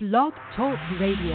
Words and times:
Blog 0.00 0.32
Talk 0.54 0.78
Radio. 1.00 1.34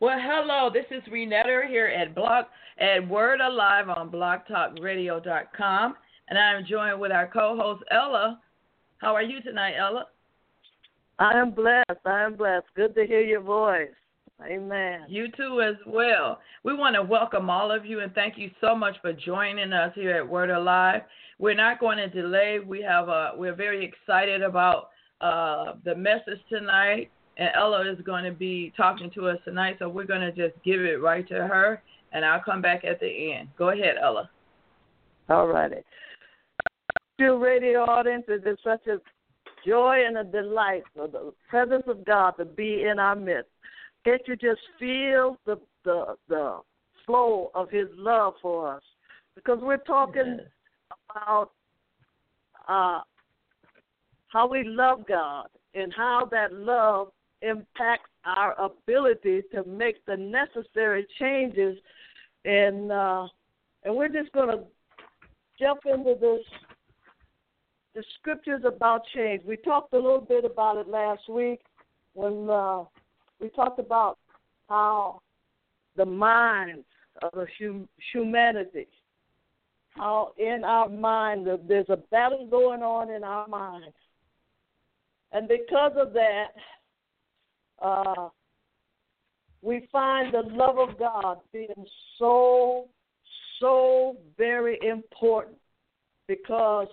Well, 0.00 0.16
hello. 0.18 0.70
This 0.72 0.86
is 0.90 1.02
Renetta 1.12 1.68
here 1.68 1.88
at 1.88 2.14
Blog 2.14 2.46
at 2.78 3.06
Word 3.06 3.42
Alive 3.42 3.90
on 3.90 4.08
BlogTalkRadio.com, 4.10 5.94
and 6.30 6.38
I'm 6.38 6.64
joined 6.64 6.98
with 6.98 7.12
our 7.12 7.26
co-host 7.26 7.82
Ella. 7.90 8.40
How 8.96 9.14
are 9.14 9.22
you 9.22 9.42
tonight, 9.42 9.74
Ella? 9.78 10.06
I 11.18 11.38
am 11.38 11.50
blessed. 11.50 12.00
I 12.06 12.22
am 12.22 12.34
blessed. 12.34 12.64
Good 12.74 12.94
to 12.94 13.06
hear 13.06 13.20
your 13.20 13.42
voice. 13.42 13.90
Amen. 14.42 15.04
You 15.06 15.30
too, 15.36 15.60
as 15.60 15.76
well. 15.86 16.40
We 16.64 16.74
want 16.74 16.94
to 16.94 17.02
welcome 17.02 17.50
all 17.50 17.70
of 17.70 17.84
you 17.84 18.00
and 18.00 18.14
thank 18.14 18.38
you 18.38 18.50
so 18.62 18.74
much 18.74 18.96
for 19.02 19.12
joining 19.12 19.74
us 19.74 19.92
here 19.94 20.16
at 20.16 20.26
Word 20.26 20.48
Alive. 20.48 21.02
We're 21.40 21.54
not 21.54 21.80
going 21.80 21.96
to 21.96 22.06
delay. 22.06 22.58
We 22.64 22.82
have 22.82 23.08
a, 23.08 23.32
we're 23.34 23.54
very 23.54 23.82
excited 23.82 24.42
about 24.42 24.90
uh, 25.22 25.72
the 25.86 25.94
message 25.94 26.38
tonight, 26.50 27.10
and 27.38 27.48
Ella 27.54 27.90
is 27.90 27.98
going 28.04 28.24
to 28.24 28.30
be 28.30 28.74
talking 28.76 29.10
to 29.14 29.28
us 29.28 29.38
tonight. 29.46 29.76
So 29.78 29.88
we're 29.88 30.04
going 30.04 30.20
to 30.20 30.32
just 30.32 30.62
give 30.62 30.82
it 30.82 31.00
right 31.00 31.26
to 31.28 31.34
her, 31.34 31.82
and 32.12 32.26
I'll 32.26 32.42
come 32.44 32.60
back 32.60 32.84
at 32.84 33.00
the 33.00 33.32
end. 33.32 33.48
Go 33.56 33.70
ahead, 33.70 33.94
Ella. 34.02 34.28
All 35.30 35.46
righty. 35.46 35.76
Dear 37.16 37.38
radio 37.38 37.84
audience, 37.84 38.24
it 38.28 38.46
is 38.46 38.58
such 38.62 38.86
a 38.86 38.98
joy 39.66 40.00
and 40.06 40.18
a 40.18 40.24
delight 40.24 40.82
for 40.94 41.08
the 41.08 41.32
presence 41.48 41.84
of 41.86 42.04
God 42.04 42.32
to 42.32 42.44
be 42.44 42.84
in 42.84 42.98
our 42.98 43.16
midst. 43.16 43.50
Can't 44.04 44.20
you 44.26 44.36
just 44.36 44.60
feel 44.78 45.38
the 45.46 45.58
the 45.84 46.16
the 46.28 46.58
flow 47.06 47.50
of 47.54 47.70
His 47.70 47.88
love 47.96 48.34
for 48.42 48.74
us? 48.76 48.82
Because 49.34 49.58
we're 49.62 49.78
talking 49.78 50.38
yes. 50.38 50.46
About 51.10 51.50
uh, 52.68 53.00
how 54.28 54.48
we 54.48 54.64
love 54.64 55.06
God 55.06 55.48
and 55.74 55.92
how 55.96 56.28
that 56.30 56.52
love 56.52 57.08
impacts 57.42 58.10
our 58.24 58.54
ability 58.60 59.42
to 59.52 59.64
make 59.64 60.04
the 60.06 60.16
necessary 60.16 61.06
changes, 61.18 61.76
and 62.44 62.92
uh, 62.92 63.26
and 63.84 63.94
we're 63.94 64.08
just 64.08 64.30
going 64.32 64.56
to 64.56 64.64
jump 65.58 65.80
into 65.86 66.14
this 66.20 66.40
the 67.94 68.04
scriptures 68.18 68.62
about 68.64 69.02
change. 69.14 69.42
We 69.44 69.56
talked 69.56 69.92
a 69.94 69.96
little 69.96 70.20
bit 70.20 70.44
about 70.44 70.76
it 70.76 70.88
last 70.88 71.28
week 71.28 71.60
when 72.14 72.48
uh, 72.48 72.84
we 73.40 73.48
talked 73.50 73.78
about 73.78 74.18
how 74.68 75.20
the 75.96 76.04
mind 76.04 76.84
of 77.22 77.30
the 77.32 77.46
humanity, 78.12 78.86
how 79.90 80.32
in 80.38 80.62
our 80.64 80.88
mind 80.88 81.48
there's 81.68 81.88
a 81.88 81.98
battle 82.10 82.46
going 82.46 82.82
on 82.82 83.10
in 83.10 83.24
our 83.24 83.46
mind, 83.48 83.92
and 85.32 85.48
because 85.48 85.92
of 85.96 86.12
that, 86.12 86.48
uh, 87.82 88.28
we 89.62 89.88
find 89.92 90.32
the 90.32 90.42
love 90.42 90.78
of 90.78 90.98
God 90.98 91.38
being 91.52 91.86
so, 92.18 92.88
so 93.60 94.16
very 94.38 94.78
important 94.82 95.58
because 96.26 96.88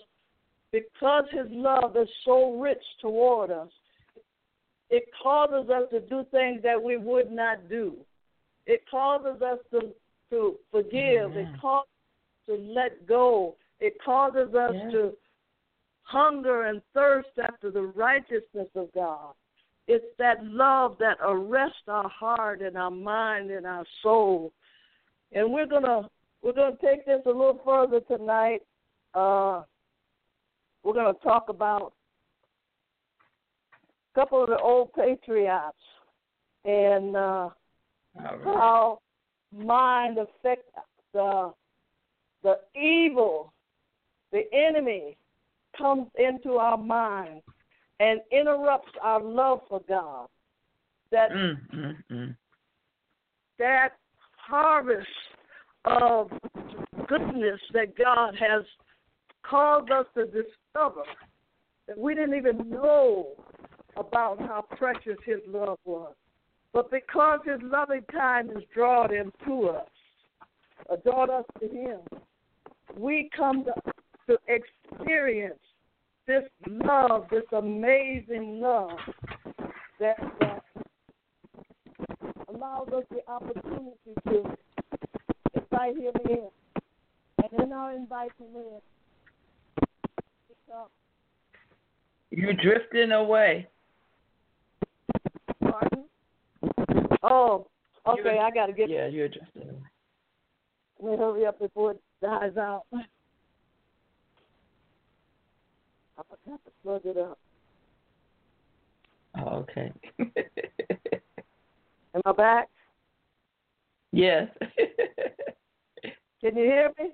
because 0.71 1.23
His 1.31 1.47
love 1.49 1.95
is 1.95 2.09
so 2.25 2.59
rich 2.59 2.83
toward 3.01 3.51
us 3.51 3.69
it 4.89 5.03
causes 5.21 5.69
us 5.69 5.83
to 5.91 5.99
do 5.99 6.25
things 6.31 6.61
that 6.63 6.81
we 6.81 6.97
would 6.97 7.31
not 7.31 7.69
do. 7.69 7.95
It 8.65 8.83
causes 8.89 9.41
us 9.41 9.59
to 9.71 9.93
to 10.29 10.57
forgive. 10.71 11.35
It 11.35 11.47
causes 11.61 11.89
to 12.47 12.55
let 12.55 13.07
go. 13.07 13.55
It 13.79 13.93
causes 14.03 14.53
us 14.55 14.73
to 14.91 15.13
hunger 16.03 16.63
and 16.63 16.81
thirst 16.93 17.29
after 17.41 17.69
the 17.69 17.81
righteousness 17.81 18.69
of 18.75 18.91
God. 18.93 19.33
It's 19.87 20.05
that 20.17 20.43
love 20.43 20.97
that 20.99 21.17
arrests 21.21 21.87
our 21.87 22.09
heart 22.09 22.61
and 22.61 22.77
our 22.77 22.91
mind 22.91 23.51
and 23.51 23.65
our 23.65 23.85
soul. 24.01 24.51
And 25.31 25.51
we're 25.53 25.67
gonna 25.67 26.09
we're 26.41 26.53
gonna 26.53 26.75
take 26.83 27.05
this 27.05 27.21
a 27.25 27.29
little 27.29 27.59
further 27.63 28.01
tonight. 28.01 28.61
Uh, 29.13 29.63
we're 30.83 30.93
gonna 30.93 31.13
talk 31.23 31.49
about 31.49 31.93
a 34.15 34.19
couple 34.19 34.43
of 34.43 34.49
the 34.49 34.57
old 34.57 34.91
patriots 34.93 35.77
and 36.65 37.15
uh, 37.15 37.49
right. 38.19 38.43
how 38.43 38.99
mind 39.55 40.17
affects 40.17 40.71
the 41.13 41.53
the 42.47 42.79
evil, 42.79 43.51
the 44.31 44.43
enemy 44.53 45.17
comes 45.77 46.07
into 46.17 46.53
our 46.53 46.77
mind 46.77 47.41
and 47.99 48.21
interrupts 48.31 48.91
our 49.01 49.21
love 49.21 49.59
for 49.67 49.81
God. 49.87 50.27
That 51.11 51.31
mm, 51.31 51.57
mm, 51.75 51.95
mm. 52.09 52.35
that 53.59 53.89
harvest 54.37 55.07
of 55.85 56.29
goodness 57.07 57.59
that 57.73 57.97
God 57.97 58.35
has 58.39 58.63
caused 59.43 59.91
us 59.91 60.05
to 60.15 60.25
discover 60.25 61.03
that 61.87 61.97
we 61.97 62.13
didn't 62.15 62.35
even 62.35 62.69
know 62.69 63.27
about 63.97 64.39
how 64.39 64.65
precious 64.77 65.17
his 65.25 65.39
love 65.47 65.79
was. 65.85 66.13
But 66.73 66.91
because 66.91 67.39
his 67.45 67.59
loving 67.61 68.03
kindness 68.11 68.63
drawed 68.73 69.11
him 69.11 69.31
to 69.45 69.69
us, 69.69 69.87
or 70.85 70.97
brought 70.97 71.29
us 71.29 71.45
to 71.59 71.67
him, 71.67 71.99
we 72.97 73.29
come 73.35 73.63
to, 73.65 73.73
to 74.27 74.37
experience 74.47 75.59
this 76.25 76.43
love, 76.67 77.25
this 77.31 77.43
amazing 77.55 78.59
love 78.59 78.97
that, 79.99 80.17
that 80.39 80.63
allows 82.49 82.87
us 82.89 83.03
the 83.11 83.21
opportunity 83.31 83.95
to 84.27 84.43
invite 85.55 85.95
him 85.95 86.13
in. 86.29 86.49
And 87.43 87.63
in 87.63 87.71
our 87.71 87.93
inviting 87.93 88.31
in, 88.55 88.79
uh, 90.73 90.83
you're 92.31 92.53
drifting 92.53 93.11
away. 93.11 93.67
Pardon? 95.61 96.03
Oh, 97.23 97.67
okay. 98.05 98.21
You're, 98.23 98.39
I 98.39 98.51
got 98.51 98.65
to 98.65 98.73
get. 98.73 98.89
Yeah, 98.89 99.07
you're 99.07 99.29
just. 99.29 99.45
Let 100.99 101.11
me 101.11 101.17
hurry 101.17 101.45
up 101.45 101.59
before 101.59 101.91
it 101.91 102.01
dies 102.21 102.57
out. 102.57 102.83
I 102.93 103.03
forgot 106.29 106.59
to 106.65 106.71
plug 106.83 107.01
it 107.05 107.17
up. 107.17 107.39
Oh, 109.39 109.57
okay. 109.57 109.91
Am 112.15 112.21
I 112.25 112.31
back? 112.31 112.69
Yes. 114.11 114.47
can 116.41 116.55
you 116.55 116.63
hear 116.63 116.91
me? 116.97 117.09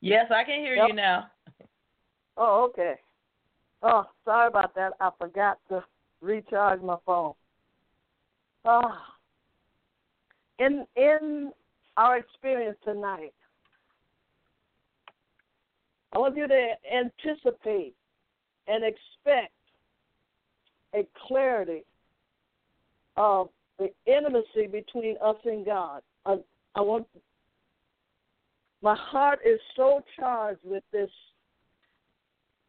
Yes, 0.00 0.26
I 0.34 0.42
can 0.44 0.60
hear 0.60 0.74
yep. 0.74 0.88
you 0.88 0.94
now. 0.94 1.30
Oh, 2.36 2.68
okay. 2.70 2.94
Oh, 3.82 4.06
sorry 4.24 4.48
about 4.48 4.74
that. 4.74 4.94
I 5.00 5.10
forgot 5.18 5.58
to 5.68 5.84
recharge 6.20 6.82
my 6.82 6.96
phone. 7.06 7.34
Ah, 8.64 9.14
in 10.58 10.84
in 10.96 11.52
our 11.96 12.16
experience 12.16 12.78
tonight, 12.82 13.34
I 16.14 16.18
want 16.18 16.36
you 16.36 16.46
to 16.46 16.74
anticipate 16.92 17.94
and 18.68 18.84
expect 18.84 19.52
a 20.94 21.06
clarity 21.26 21.84
of 23.16 23.48
the 23.78 23.90
intimacy 24.06 24.68
between 24.70 25.16
us 25.22 25.36
and 25.44 25.66
God. 25.66 26.02
I, 26.24 26.36
I 26.76 26.80
want 26.80 27.06
my 28.80 28.94
heart 28.94 29.40
is 29.44 29.58
so 29.76 30.02
charged 30.18 30.60
with 30.62 30.84
this 30.92 31.10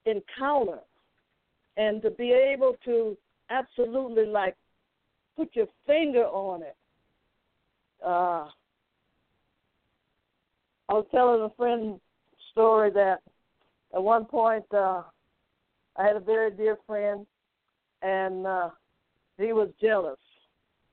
encounter 0.05 0.79
and 1.77 2.01
to 2.01 2.09
be 2.09 2.31
able 2.31 2.75
to 2.85 3.17
absolutely 3.49 4.25
like 4.25 4.55
put 5.35 5.49
your 5.55 5.67
finger 5.85 6.23
on 6.23 6.63
it. 6.63 6.75
Uh, 8.03 8.47
I 10.87 10.93
was 10.93 11.05
telling 11.11 11.41
a 11.41 11.49
friend 11.57 11.99
story 12.51 12.91
that 12.91 13.19
at 13.95 14.03
one 14.03 14.25
point 14.25 14.65
uh, 14.73 15.03
I 15.95 16.03
had 16.03 16.17
a 16.17 16.19
very 16.19 16.51
dear 16.51 16.77
friend, 16.85 17.25
and 18.01 18.45
uh, 18.45 18.69
he 19.37 19.53
was 19.53 19.69
jealous, 19.81 20.19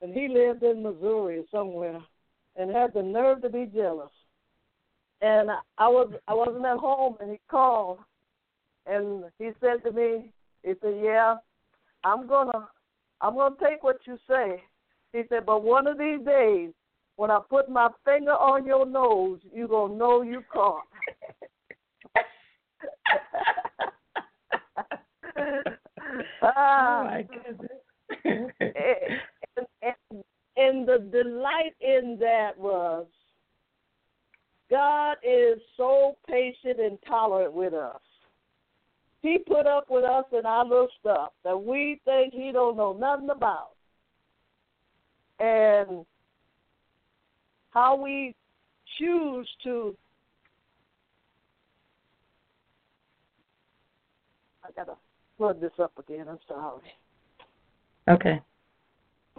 and 0.00 0.14
he 0.14 0.28
lived 0.28 0.62
in 0.62 0.82
Missouri 0.82 1.44
somewhere, 1.50 2.00
and 2.56 2.70
had 2.70 2.94
the 2.94 3.02
nerve 3.02 3.42
to 3.42 3.50
be 3.50 3.66
jealous. 3.66 4.10
And 5.20 5.50
I 5.78 5.88
was 5.88 6.12
I 6.28 6.34
wasn't 6.34 6.64
at 6.64 6.78
home, 6.78 7.16
and 7.20 7.30
he 7.30 7.40
called, 7.50 7.98
and 8.86 9.24
he 9.38 9.50
said 9.60 9.82
to 9.84 9.92
me, 9.92 10.30
he 10.62 10.74
said, 10.80 11.00
"Yeah, 11.02 11.36
I'm 12.04 12.28
gonna, 12.28 12.68
I'm 13.20 13.34
gonna 13.34 13.56
take 13.60 13.82
what 13.82 13.98
you 14.06 14.16
say." 14.28 14.62
He 15.12 15.22
said, 15.28 15.44
"But 15.44 15.64
one 15.64 15.88
of 15.88 15.98
these 15.98 16.24
days, 16.24 16.70
when 17.16 17.30
I 17.32 17.40
put 17.50 17.68
my 17.68 17.88
finger 18.04 18.32
on 18.32 18.64
your 18.64 18.86
nose, 18.86 19.40
you 19.52 19.66
gonna 19.66 19.94
know 19.94 20.22
you 20.22 20.42
caught." 20.52 20.84
Oh, 25.38 25.62
oh 26.42 27.04
my 27.04 27.26
goodness. 27.32 27.70
and, 28.24 29.66
and, 29.82 30.24
and 30.56 30.88
the 30.88 30.98
delight 31.10 31.74
in 31.80 32.16
that 32.20 32.52
was 32.58 33.06
God 34.70 35.16
is 35.22 35.60
so 35.76 36.16
patient 36.26 36.80
and 36.80 36.98
tolerant 37.06 37.52
with 37.52 37.74
us. 37.74 38.00
He 39.20 39.38
put 39.38 39.66
up 39.66 39.86
with 39.90 40.04
us 40.04 40.24
and 40.32 40.46
our 40.46 40.64
little 40.64 40.88
stuff 40.98 41.32
that 41.44 41.56
we 41.56 42.00
think 42.04 42.32
he 42.32 42.50
don't 42.52 42.76
know 42.76 42.92
nothing 42.92 43.30
about. 43.30 43.72
And 45.38 46.04
how 47.70 47.96
we 47.96 48.34
choose 48.98 49.48
to 49.64 49.96
I 54.76 54.80
gotta 54.80 54.96
plug 55.38 55.60
this 55.60 55.72
up 55.78 55.92
again, 55.98 56.26
I'm 56.28 56.38
sorry. 56.48 56.82
Okay. 58.08 58.40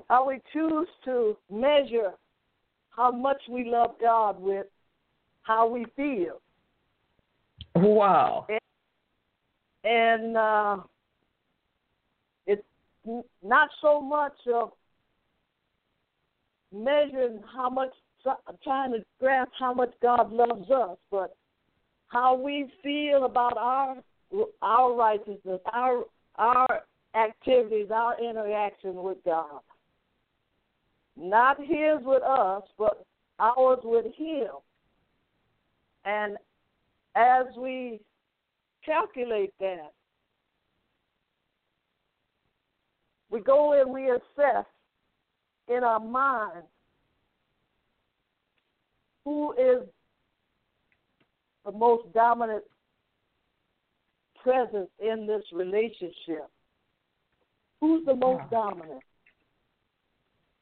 How 0.10 0.28
we 0.28 0.40
choose 0.52 0.88
to 1.06 1.38
measure 1.52 2.12
how 2.90 3.12
much 3.12 3.42
we 3.50 3.66
love 3.66 3.96
God 4.02 4.40
with 4.40 4.68
how 5.44 5.68
we 5.68 5.86
feel. 5.96 6.40
Wow. 7.76 8.48
And, 8.50 8.60
and 9.84 10.38
uh, 10.38 10.78
it's 12.46 12.64
not 13.44 13.70
so 13.82 14.00
much 14.00 14.38
of 14.54 14.72
measuring 16.74 17.40
how 17.54 17.70
much, 17.70 17.92
trying 18.64 18.92
to 18.94 19.00
grasp 19.20 19.52
how 19.60 19.74
much 19.74 19.94
God 20.02 20.32
loves 20.32 20.70
us, 20.72 20.98
but 21.12 21.36
how 22.08 22.36
we 22.36 22.72
feel 22.82 23.26
about 23.26 23.58
our 23.58 23.98
our 24.62 24.96
righteousness, 24.96 25.60
our 25.72 26.04
our 26.36 26.82
activities, 27.16 27.88
our 27.94 28.20
interaction 28.20 28.96
with 28.96 29.18
God. 29.26 29.62
Not 31.16 31.60
His 31.60 32.00
with 32.04 32.24
us, 32.24 32.64
but 32.78 33.06
ours 33.40 33.80
with 33.84 34.06
Him. 34.16 34.48
And 36.06 36.38
as 37.16 37.46
we 37.58 38.00
calculate 38.86 39.54
that, 39.60 39.94
we 43.30 43.40
go 43.42 43.80
and 43.80 43.92
we 43.92 44.10
assess 44.10 44.66
in 45.68 45.84
our 45.84 46.00
mind 46.00 46.64
who 49.24 49.54
is 49.54 49.88
the 51.66 51.72
most 51.72 52.12
dominant 52.14 52.64
presence 54.44 54.90
in 55.00 55.26
this 55.26 55.44
relationship. 55.52 56.50
Who's 57.80 58.06
the 58.06 58.16
most 58.16 58.44
dominant? 58.52 59.02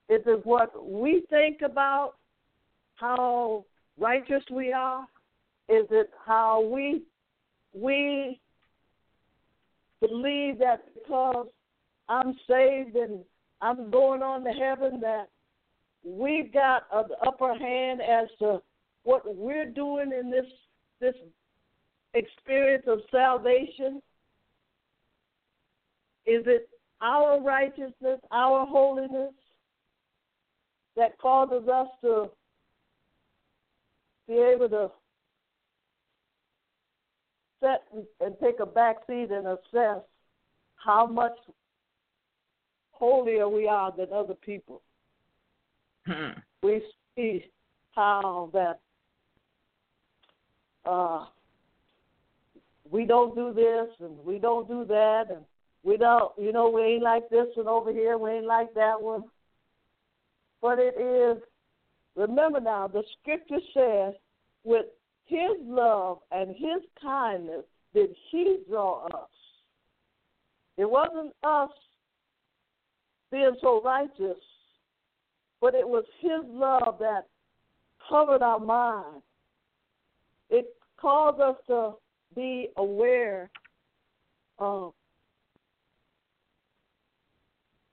Is 0.09 0.21
it 0.25 0.45
what 0.45 0.71
we 0.85 1.23
think 1.29 1.61
about 1.63 2.13
how 2.95 3.65
righteous 3.97 4.43
we 4.51 4.71
are? 4.71 5.03
Is 5.69 5.85
it 5.89 6.09
how 6.25 6.61
we 6.61 7.03
we 7.73 8.39
believe 10.01 10.59
that 10.59 10.83
because 10.93 11.47
I'm 12.09 12.35
saved 12.49 12.95
and 12.95 13.19
I'm 13.61 13.89
going 13.89 14.21
on 14.21 14.43
to 14.43 14.51
heaven 14.51 14.99
that 15.01 15.29
we've 16.03 16.51
got 16.51 16.83
an 16.93 17.05
upper 17.25 17.53
hand 17.53 18.01
as 18.01 18.27
to 18.39 18.61
what 19.03 19.23
we're 19.35 19.69
doing 19.69 20.11
in 20.11 20.29
this 20.29 20.45
this 20.99 21.15
experience 22.13 22.83
of 22.87 22.99
salvation? 23.11 24.01
Is 26.25 26.43
it 26.45 26.69
our 27.01 27.41
righteousness, 27.41 28.19
our 28.31 28.65
holiness 28.65 29.33
that 30.95 31.17
causes 31.19 31.67
us 31.67 31.87
to 32.01 32.29
be 34.27 34.35
able 34.35 34.69
to 34.69 34.91
set 37.59 37.83
and 38.19 38.35
take 38.41 38.59
a 38.59 38.65
back 38.65 38.97
seat 39.07 39.29
and 39.31 39.47
assess 39.47 40.03
how 40.75 41.05
much 41.05 41.37
holier 42.91 43.49
we 43.49 43.67
are 43.67 43.91
than 43.95 44.07
other 44.13 44.35
people. 44.35 44.81
Hmm. 46.05 46.39
We 46.63 46.81
see 47.15 47.45
how 47.95 48.49
that 48.53 48.79
uh, 50.85 51.25
we 52.91 53.05
don't 53.05 53.35
do 53.35 53.53
this 53.53 53.87
and 53.99 54.17
we 54.23 54.37
don't 54.37 54.67
do 54.67 54.85
that 54.85 55.25
and 55.29 55.41
we 55.83 55.97
don't 55.97 56.31
you 56.37 56.51
know 56.51 56.69
we 56.69 56.81
ain't 56.81 57.03
like 57.03 57.27
this 57.29 57.47
one 57.55 57.67
over 57.67 57.91
here 57.91 58.17
we 58.17 58.31
ain't 58.31 58.45
like 58.45 58.73
that 58.75 59.01
one. 59.01 59.23
But 60.61 60.77
it 60.77 60.95
is 60.99 61.41
remember 62.15 62.59
now 62.59 62.87
the 62.87 63.03
scripture 63.19 63.63
says 63.73 64.13
with 64.63 64.85
his 65.25 65.57
love 65.63 66.19
and 66.31 66.49
his 66.49 66.83
kindness 67.01 67.63
did 67.93 68.11
he 68.29 68.57
draw 68.69 69.05
us. 69.07 69.29
It 70.77 70.89
wasn't 70.89 71.33
us 71.43 71.71
being 73.31 73.55
so 73.61 73.81
righteous 73.81 74.37
but 75.61 75.75
it 75.75 75.87
was 75.87 76.03
his 76.19 76.41
love 76.47 76.97
that 76.99 77.27
covered 78.09 78.41
our 78.41 78.59
mind. 78.59 79.21
It 80.49 80.75
caused 80.99 81.39
us 81.39 81.55
to 81.67 81.93
be 82.35 82.69
aware 82.77 83.49
of 84.59 84.93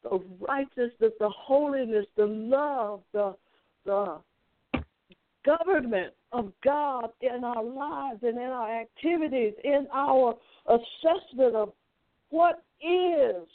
the 0.02 0.20
righteousness, 0.40 1.12
the 1.18 1.28
holiness, 1.28 2.06
the 2.16 2.26
love, 2.26 3.00
the 3.12 3.34
the 3.84 4.20
government 5.44 6.12
of 6.32 6.52
God 6.62 7.10
in 7.22 7.42
our 7.42 7.64
lives 7.64 8.20
and 8.22 8.36
in 8.36 8.48
our 8.48 8.80
activities, 8.80 9.54
in 9.64 9.86
our 9.92 10.34
assessment 10.66 11.54
of 11.54 11.72
what 12.30 12.62
is 12.82 13.46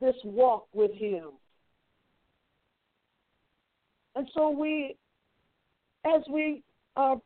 this 0.00 0.14
walk 0.24 0.68
with 0.72 0.92
Him. 0.92 1.30
And 4.14 4.28
so 4.34 4.50
we, 4.50 4.96
as 6.04 6.22
we 6.30 6.62
are 6.96 7.20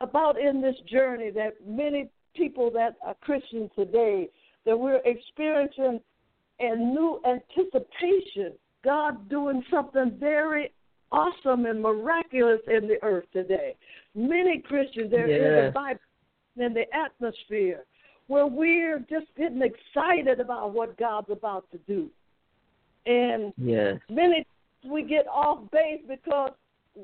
about 0.00 0.40
in 0.40 0.60
this 0.60 0.74
journey 0.90 1.30
that 1.30 1.54
many 1.64 2.08
people 2.34 2.70
that 2.72 2.96
are 3.04 3.14
Christians 3.20 3.70
today 3.76 4.28
that 4.64 4.78
we're 4.78 5.00
experiencing 5.04 6.00
a 6.60 6.76
new 6.76 7.20
anticipation, 7.26 8.52
God 8.84 9.28
doing 9.28 9.64
something 9.70 10.16
very 10.18 10.72
awesome 11.10 11.66
and 11.66 11.82
miraculous 11.82 12.60
in 12.68 12.88
the 12.88 12.96
earth 13.02 13.24
today. 13.32 13.74
Many 14.14 14.62
Christians, 14.66 15.10
they're 15.10 15.28
yes. 15.28 15.38
in 15.38 15.66
the 15.66 15.72
Bible, 15.72 16.00
in 16.56 16.74
the 16.74 16.84
atmosphere, 16.94 17.84
where 18.28 18.46
we're 18.46 19.00
just 19.10 19.26
getting 19.36 19.62
excited 19.62 20.40
about 20.40 20.72
what 20.72 20.96
God's 20.98 21.30
about 21.30 21.70
to 21.72 21.78
do. 21.86 22.08
And 23.04 23.52
yes. 23.56 23.98
many 24.08 24.46
we 24.88 25.02
get 25.02 25.26
off 25.28 25.70
base 25.70 26.00
because 26.08 26.52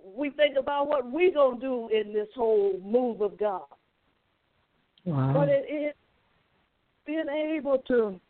we 0.05 0.31
think 0.31 0.57
about 0.59 0.89
what 0.89 1.11
we're 1.11 1.33
going 1.33 1.61
to 1.61 1.67
do 1.67 1.89
in 1.89 2.13
this 2.13 2.29
whole 2.35 2.79
move 2.85 3.21
of 3.21 3.39
God. 3.39 3.63
Wow. 5.09 5.33
But 5.35 5.49
it 5.49 5.65
is 5.73 5.95
being 7.07 7.29
able 7.57 7.79
to, 7.89 8.21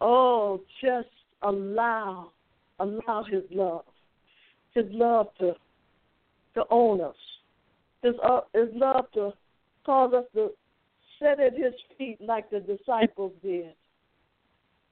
oh, 0.00 0.60
just 0.80 1.08
allow, 1.42 2.30
allow 2.78 3.24
His 3.28 3.42
love, 3.50 3.84
His 4.74 4.84
love 4.90 5.26
to, 5.40 5.54
to 6.54 6.62
own 6.70 7.00
us, 7.00 7.16
His, 8.04 8.14
uh, 8.22 8.42
His 8.54 8.68
love 8.74 9.06
to 9.14 9.32
cause 9.84 10.14
us 10.14 10.24
to 10.36 10.50
sit 11.18 11.40
at 11.40 11.54
His 11.54 11.74
feet 11.98 12.18
like 12.20 12.48
the 12.50 12.60
disciples 12.60 13.32
did. 13.42 13.74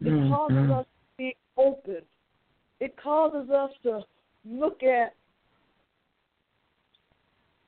It 0.00 0.08
mm-hmm. 0.08 0.32
causes 0.32 0.70
us 0.72 0.86
to 0.86 1.16
be 1.18 1.36
open. 1.56 2.02
It 2.80 2.96
causes 3.00 3.48
us 3.48 3.70
to 3.84 4.00
look 4.44 4.82
at 4.82 5.14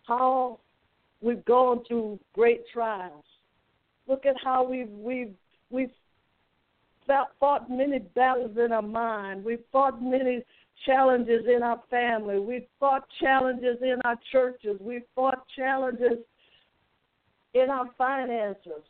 how 0.09 0.59
we've 1.25 1.45
gone 1.47 1.83
through 1.89 2.21
great 2.35 2.63
trials. 2.73 3.25
Look 4.07 4.27
at 4.27 4.37
how 4.45 4.63
we've 4.63 4.91
we've 4.91 5.35
we've 5.71 5.91
fought 7.41 7.71
many 7.71 7.99
battles 7.99 8.57
in 8.63 8.73
our 8.73 8.83
mind. 8.83 9.45
We've 9.45 9.65
fought 9.73 10.03
many 10.03 10.43
challenges 10.87 11.45
in 11.47 11.63
our 11.63 11.81
family. 11.91 12.39
We've 12.39 12.67
fought 12.79 13.07
challenges 13.21 13.79
in 13.83 13.97
our 14.05 14.17
churches. 14.31 14.77
We've 14.81 15.03
fought 15.15 15.45
challenges 15.57 16.19
in 17.55 17.71
our 17.71 17.87
finances, 17.97 18.85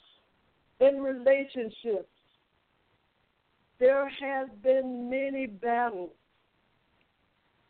in 0.80 1.00
relationships. 1.00 2.08
There 3.78 4.08
has 4.08 4.48
been 4.62 5.10
many 5.10 5.46
battles, 5.46 6.12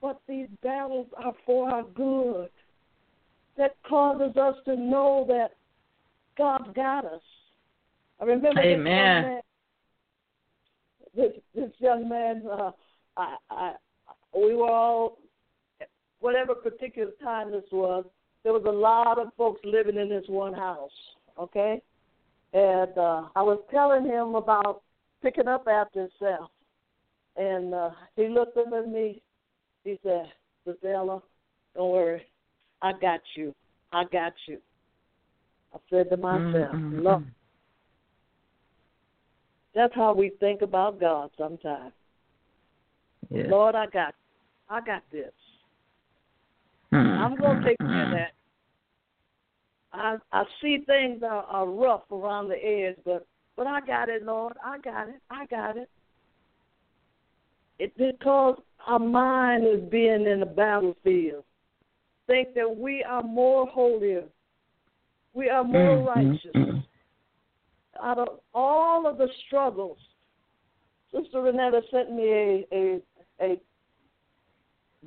but 0.00 0.20
these 0.28 0.48
battles 0.62 1.08
are 1.16 1.32
for 1.46 1.70
our 1.70 1.82
good 1.82 2.50
that 3.56 3.76
causes 3.86 4.36
us 4.36 4.56
to 4.64 4.76
know 4.76 5.24
that 5.28 5.52
God's 6.36 6.74
got 6.74 7.04
us. 7.04 7.22
I 8.20 8.24
remember 8.24 8.60
Amen. 8.60 8.62
this 8.66 8.74
young 8.74 9.22
man. 9.22 9.40
This, 11.16 11.32
this 11.54 11.70
young 11.78 12.08
man, 12.08 12.42
uh, 12.50 12.72
I, 13.16 13.36
I, 13.50 13.72
we 14.34 14.54
were 14.56 14.68
all, 14.68 15.18
whatever 16.20 16.54
particular 16.54 17.12
time 17.22 17.52
this 17.52 17.64
was, 17.70 18.04
there 18.42 18.52
was 18.52 18.64
a 18.66 18.70
lot 18.70 19.18
of 19.18 19.28
folks 19.36 19.60
living 19.64 19.96
in 19.96 20.08
this 20.08 20.24
one 20.28 20.52
house. 20.52 20.90
Okay, 21.38 21.82
and 22.52 22.96
uh, 22.96 23.22
I 23.34 23.42
was 23.42 23.58
telling 23.70 24.04
him 24.04 24.36
about 24.36 24.82
picking 25.22 25.48
up 25.48 25.66
after 25.66 26.02
himself, 26.02 26.50
and 27.36 27.74
uh, 27.74 27.90
he 28.14 28.28
looked 28.28 28.56
up 28.56 28.72
at 28.72 28.88
me. 28.88 29.20
He 29.82 29.98
said, 30.04 30.26
"Stella, 30.78 31.20
don't 31.74 31.90
worry, 31.90 32.22
I 32.84 32.92
got 32.92 33.20
you. 33.36 33.54
I 33.92 34.04
got 34.04 34.34
you." 34.46 34.58
I 35.74 35.78
said 35.90 36.10
to 36.10 36.16
myself, 36.16 36.74
Mm-hmm. 36.74 37.00
"Lord." 37.00 37.24
That's 39.74 39.94
how 39.94 40.14
we 40.14 40.30
think 40.38 40.62
about 40.62 41.00
God 41.00 41.30
sometimes. 41.36 41.92
Yes. 43.30 43.46
Lord, 43.50 43.74
I 43.74 43.86
got, 43.86 44.14
I 44.70 44.80
got 44.80 45.02
this. 45.10 45.32
Mm-hmm. 46.92 47.22
I'm 47.22 47.36
gonna 47.36 47.64
take 47.64 47.78
care 47.78 48.04
of 48.04 48.10
that. 48.12 48.32
I 49.92 50.16
I 50.32 50.44
see 50.60 50.84
things 50.86 51.22
are, 51.22 51.42
are 51.44 51.66
rough 51.66 52.02
around 52.12 52.48
the 52.48 52.64
edge, 52.64 52.96
but 53.04 53.26
but 53.56 53.66
I 53.66 53.80
got 53.80 54.08
it, 54.08 54.24
Lord. 54.24 54.56
I 54.64 54.78
got 54.78 55.08
it. 55.08 55.20
I 55.30 55.46
got 55.46 55.76
it. 55.76 55.88
It 57.78 57.96
because 57.96 58.60
our 58.86 58.98
mind 58.98 59.66
is 59.66 59.80
being 59.90 60.26
in 60.26 60.40
the 60.40 60.46
battlefield. 60.46 61.44
Think 62.26 62.54
that 62.54 62.76
we 62.76 63.04
are 63.04 63.22
more 63.22 63.66
holier. 63.66 64.24
We 65.34 65.50
are 65.50 65.64
more 65.64 65.96
Mm-hmm. 65.98 66.30
righteous. 66.30 66.82
Out 68.02 68.18
of 68.18 68.40
all 68.54 69.06
of 69.06 69.18
the 69.18 69.28
struggles, 69.46 69.98
Sister 71.12 71.38
Renetta 71.38 71.80
sent 71.90 72.12
me 72.12 72.24
a 72.30 72.66
a, 72.72 73.00
a 73.40 73.60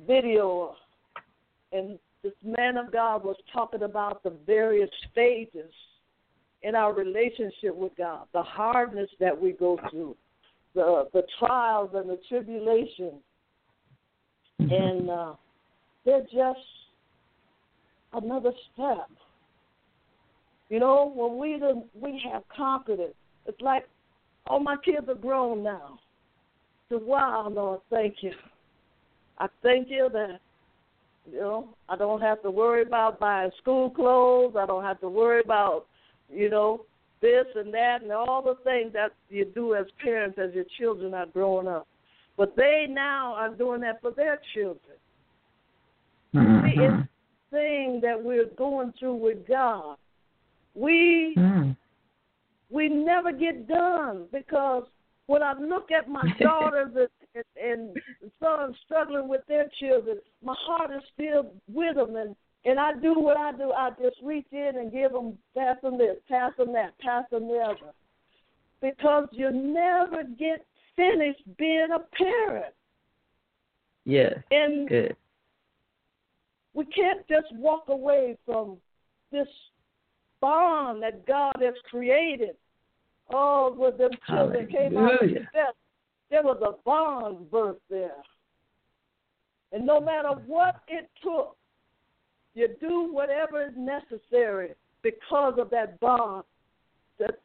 video 0.06 0.74
and 1.72 1.98
this 2.22 2.32
man 2.42 2.76
of 2.76 2.90
God 2.92 3.24
was 3.24 3.36
talking 3.52 3.82
about 3.82 4.22
the 4.22 4.32
various 4.46 4.90
stages 5.12 5.72
in 6.62 6.74
our 6.74 6.92
relationship 6.92 7.74
with 7.74 7.92
God, 7.96 8.26
the 8.32 8.42
hardness 8.42 9.08
that 9.20 9.38
we 9.38 9.52
go 9.52 9.78
through, 9.90 10.16
the 10.74 11.08
the 11.12 11.22
trials 11.38 11.90
and 11.94 12.08
the 12.08 12.18
tribulations, 12.28 13.22
Mm-hmm. 14.60 14.72
and 14.72 15.10
uh, 15.10 15.34
they're 16.04 16.22
just 16.22 16.58
another 18.12 18.52
step. 18.72 19.08
You 20.68 20.80
know, 20.80 21.12
when 21.14 21.38
we 21.38 21.58
done, 21.58 21.84
we 21.94 22.20
have 22.30 22.42
conquered 22.54 23.00
it, 23.00 23.16
it's 23.46 23.60
like, 23.60 23.88
oh, 24.48 24.60
my 24.60 24.76
kids 24.84 25.08
are 25.08 25.14
grown 25.14 25.62
now. 25.62 25.98
So 26.88 26.98
wow, 26.98 27.48
Lord, 27.50 27.80
thank 27.90 28.16
you. 28.20 28.32
I 29.38 29.46
thank 29.62 29.88
you 29.90 30.08
that 30.12 30.40
you 31.30 31.40
know, 31.40 31.68
I 31.88 31.96
don't 31.96 32.20
have 32.20 32.42
to 32.42 32.50
worry 32.50 32.82
about 32.82 33.20
buying 33.20 33.50
school 33.58 33.90
clothes. 33.90 34.54
I 34.58 34.66
don't 34.66 34.84
have 34.84 35.00
to 35.00 35.08
worry 35.08 35.42
about, 35.44 35.86
you 36.32 36.48
know, 36.48 36.84
this 37.20 37.44
and 37.54 37.72
that 37.74 38.02
and 38.02 38.12
all 38.12 38.42
the 38.42 38.56
things 38.64 38.92
that 38.92 39.10
you 39.28 39.44
do 39.44 39.74
as 39.74 39.86
parents 40.02 40.38
as 40.42 40.54
your 40.54 40.64
children 40.78 41.14
are 41.14 41.26
growing 41.26 41.66
up. 41.66 41.86
But 42.36 42.56
they 42.56 42.86
now 42.88 43.34
are 43.34 43.54
doing 43.54 43.80
that 43.82 44.00
for 44.00 44.12
their 44.12 44.40
children. 44.54 44.78
See, 46.32 46.38
Mm-hmm. 46.38 46.80
it's 46.80 46.96
the 47.02 47.08
thing 47.50 48.00
that 48.02 48.22
we're 48.22 48.46
going 48.56 48.92
through 48.98 49.16
with 49.16 49.46
God. 49.46 49.96
We 50.74 51.34
Mm. 51.36 51.76
we 52.70 52.88
never 52.88 53.32
get 53.32 53.66
done 53.66 54.26
because 54.30 54.84
when 55.26 55.42
I 55.42 55.52
look 55.54 55.90
at 55.90 56.08
my 56.08 56.26
daughters 56.40 56.94
and, 57.34 57.44
and, 57.62 57.96
and 58.22 58.32
sons 58.40 58.76
struggling 58.84 59.28
with 59.28 59.42
their 59.46 59.68
children, 59.80 60.18
my 60.42 60.54
heart 60.58 60.90
is 60.90 61.02
still 61.14 61.52
with 61.72 61.96
them, 61.96 62.16
and 62.16 62.36
and 62.64 62.78
I 62.78 62.94
do 62.94 63.14
what 63.14 63.36
I 63.36 63.52
do. 63.52 63.72
I 63.72 63.90
just 64.02 64.16
reach 64.22 64.46
in 64.52 64.72
and 64.76 64.92
give 64.92 65.12
them, 65.12 65.38
pass 65.56 65.76
them 65.80 65.96
this, 65.96 66.16
pass 66.28 66.52
them 66.58 66.72
that, 66.72 66.98
pass 66.98 67.24
them 67.30 67.48
the 67.48 67.58
other, 67.58 67.92
because 68.80 69.28
you 69.32 69.50
never 69.50 70.24
get 70.24 70.66
finished 70.96 71.42
being 71.56 71.88
a 71.94 72.00
parent, 72.16 72.74
Yes. 74.04 74.34
and 74.50 74.88
Good. 74.88 75.16
We 76.74 76.84
can't 76.86 77.26
just 77.28 77.46
walk 77.56 77.84
away 77.88 78.36
from 78.46 78.78
this 79.32 79.48
bond 80.40 81.02
that 81.02 81.26
God 81.26 81.56
has 81.60 81.74
created. 81.90 82.56
Oh, 83.32 83.74
when 83.76 83.96
them 83.98 84.10
children 84.28 84.68
came 84.68 84.96
out 84.96 85.12
of 85.12 85.18
Hallelujah. 85.18 85.50
death, 85.52 85.74
there 86.30 86.42
was 86.42 86.60
a 86.62 86.82
bond 86.84 87.50
birth 87.50 87.76
there. 87.90 88.22
And 89.72 89.84
no 89.84 90.00
matter 90.00 90.30
what 90.46 90.76
it 90.88 91.10
took, 91.22 91.56
you 92.54 92.68
do 92.80 93.12
whatever 93.12 93.66
is 93.66 93.74
necessary 93.76 94.74
because 95.02 95.54
of 95.58 95.70
that 95.70 96.00
bond, 96.00 96.44
that 97.18 97.40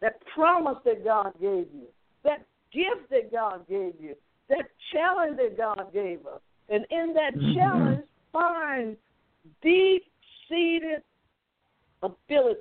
that 0.00 0.20
promise 0.34 0.76
that 0.84 1.04
God 1.04 1.32
gave 1.40 1.66
you, 1.72 1.86
that 2.24 2.44
gift 2.72 3.08
that 3.10 3.32
God 3.32 3.66
gave 3.68 3.94
you, 3.98 4.14
that 4.48 4.66
challenge 4.92 5.38
that 5.38 5.56
God 5.56 5.92
gave 5.94 6.26
us. 6.26 6.40
And 6.68 6.84
in 6.90 7.14
that 7.14 7.34
Mhm. 7.34 7.54
challenge, 7.54 8.06
find 8.34 8.96
deep 9.62 10.02
seated 10.48 11.02
ability 12.02 12.60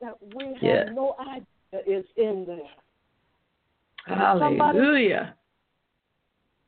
that 0.00 0.14
we 0.34 0.44
have 0.54 0.62
Yes. 0.62 0.88
no 0.94 1.16
idea 1.18 1.82
is 1.86 2.06
in 2.16 2.46
there. 2.46 4.16
Hallelujah. 4.16 5.34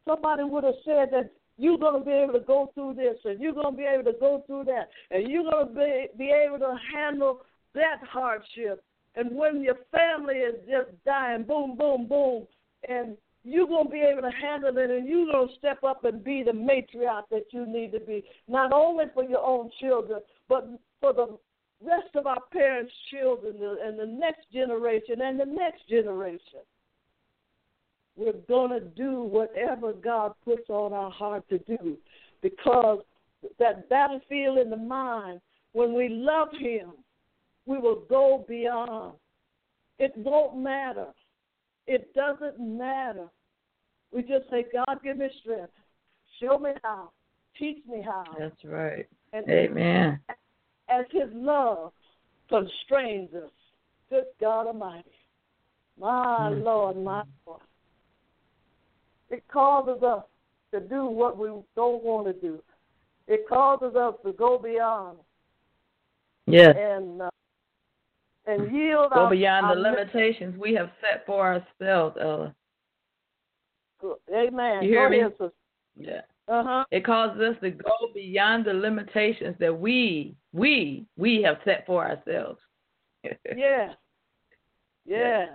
Somebody 0.07 0.43
would 0.43 0.65
have 0.65 0.75
said 0.85 1.09
that 1.13 1.31
you're 1.57 1.79
going 1.79 2.01
to 2.01 2.05
be 2.05 2.13
able 2.13 2.33
to 2.35 2.41
go 2.41 2.71
through 2.75 2.95
this 2.95 3.17
and 3.25 3.41
you're 3.41 3.53
going 3.53 3.73
to 3.73 3.77
be 3.77 3.85
able 3.85 4.05
to 4.13 4.19
go 4.19 4.43
through 4.47 4.65
that 4.65 4.91
and 5.11 5.29
you're 5.29 5.45
going 5.45 5.69
to 5.69 5.75
be, 5.75 6.07
be 6.19 6.31
able 6.31 6.59
to 6.59 6.77
handle 6.93 7.43
that 7.75 8.01
hardship. 8.03 8.83
And 9.15 9.37
when 9.37 9.63
your 9.63 9.77
family 9.93 10.37
is 10.37 10.57
just 10.69 10.91
dying, 11.05 11.45
boom, 11.45 11.77
boom, 11.77 12.07
boom, 12.07 12.47
and 12.89 13.17
you're 13.45 13.67
going 13.67 13.87
to 13.87 13.91
be 13.91 14.01
able 14.01 14.23
to 14.23 14.37
handle 14.37 14.77
it 14.77 14.91
and 14.91 15.09
you're 15.09 15.33
going 15.33 15.49
to 15.49 15.55
step 15.59 15.83
up 15.83 16.05
and 16.05 16.23
be 16.23 16.43
the 16.43 16.53
matriarch 16.53 17.25
that 17.31 17.47
you 17.51 17.67
need 17.67 17.93
to 17.93 18.01
be, 18.01 18.25
not 18.49 18.73
only 18.73 19.05
for 19.15 19.25
your 19.25 19.45
own 19.45 19.71
children, 19.81 20.21
but 20.49 20.69
for 21.01 21.13
the 21.13 21.39
rest 21.83 22.15
of 22.15 22.27
our 22.27 22.43
parents' 22.53 22.93
children 23.11 23.57
and 23.83 23.99
the 23.99 24.07
next 24.07 24.51
generation 24.53 25.23
and 25.23 25.41
the 25.41 25.47
next 25.47 25.89
generation 25.89 26.61
we're 28.21 28.33
going 28.49 28.71
to 28.71 28.81
do 28.81 29.23
whatever 29.23 29.95
God 29.95 30.35
puts 30.45 30.69
on 30.69 30.93
our 30.93 31.11
heart 31.11 31.49
to 31.49 31.59
do 31.59 31.97
because 32.43 33.01
that 33.59 33.89
battlefield 33.89 34.59
in 34.59 34.69
the 34.69 34.77
mind, 34.77 35.41
when 35.73 35.95
we 35.95 36.09
love 36.09 36.49
Him, 36.59 36.91
we 37.65 37.79
will 37.79 38.03
go 38.11 38.45
beyond. 38.47 39.15
It 39.99 40.13
won't 40.17 40.59
matter. 40.59 41.07
It 41.91 42.15
doesn't 42.15 42.61
matter. 42.61 43.27
We 44.13 44.23
just 44.23 44.49
say, 44.49 44.65
God, 44.73 45.01
give 45.03 45.17
me 45.17 45.27
strength. 45.43 45.73
Show 46.41 46.57
me 46.57 46.71
how. 46.85 47.11
Teach 47.59 47.79
me 47.85 48.01
how. 48.01 48.23
That's 48.39 48.65
right. 48.65 49.09
And 49.33 49.49
Amen. 49.51 50.21
as 50.89 51.05
His 51.11 51.29
love 51.33 51.93
constrains 52.49 53.35
us, 53.35 53.51
good 54.09 54.27
God 54.41 54.69
Almighty, 54.69 55.11
my 55.99 56.51
Mm. 56.53 56.63
Lord, 56.63 56.97
my 56.97 57.25
Lord, 57.45 57.61
it 59.29 59.43
causes 59.49 60.01
us 60.05 60.25
to 60.73 60.79
do 60.79 61.07
what 61.07 61.37
we 61.39 61.49
don't 61.75 62.05
want 62.05 62.29
to 62.29 62.33
do. 62.33 62.63
It 63.27 63.49
causes 63.49 63.97
us 63.97 64.15
to 64.25 64.33
go 64.33 64.59
beyond 64.59 65.19
Yes. 66.47 66.77
and 66.77 67.23
uh, 67.23 67.31
and 68.51 68.75
yield 68.75 69.13
Go 69.13 69.21
our, 69.21 69.31
beyond 69.31 69.67
our 69.67 69.75
the 69.75 69.81
limitations 69.81 70.57
we 70.59 70.75
have 70.75 70.91
set 71.01 71.25
for 71.27 71.43
ourselves, 71.43 72.17
Ella. 72.21 72.55
Amen. 74.35 74.83
You 74.83 74.91
hear 74.91 75.11
me? 75.11 75.23
Yeah. 75.97 76.23
Uh 76.49 76.65
huh. 76.65 76.85
It 76.91 77.05
causes 77.05 77.41
us 77.41 77.57
to 77.63 77.71
go 77.71 77.93
beyond 78.15 78.65
the 78.65 78.73
limitations 78.73 79.55
that 79.61 79.79
we 79.79 80.35
we 80.53 81.07
we 81.17 81.43
have 81.43 81.59
set 81.65 81.87
for 81.87 82.05
ourselves. 82.07 82.59
Yeah. 83.55 83.93
Yeah. 85.05 85.47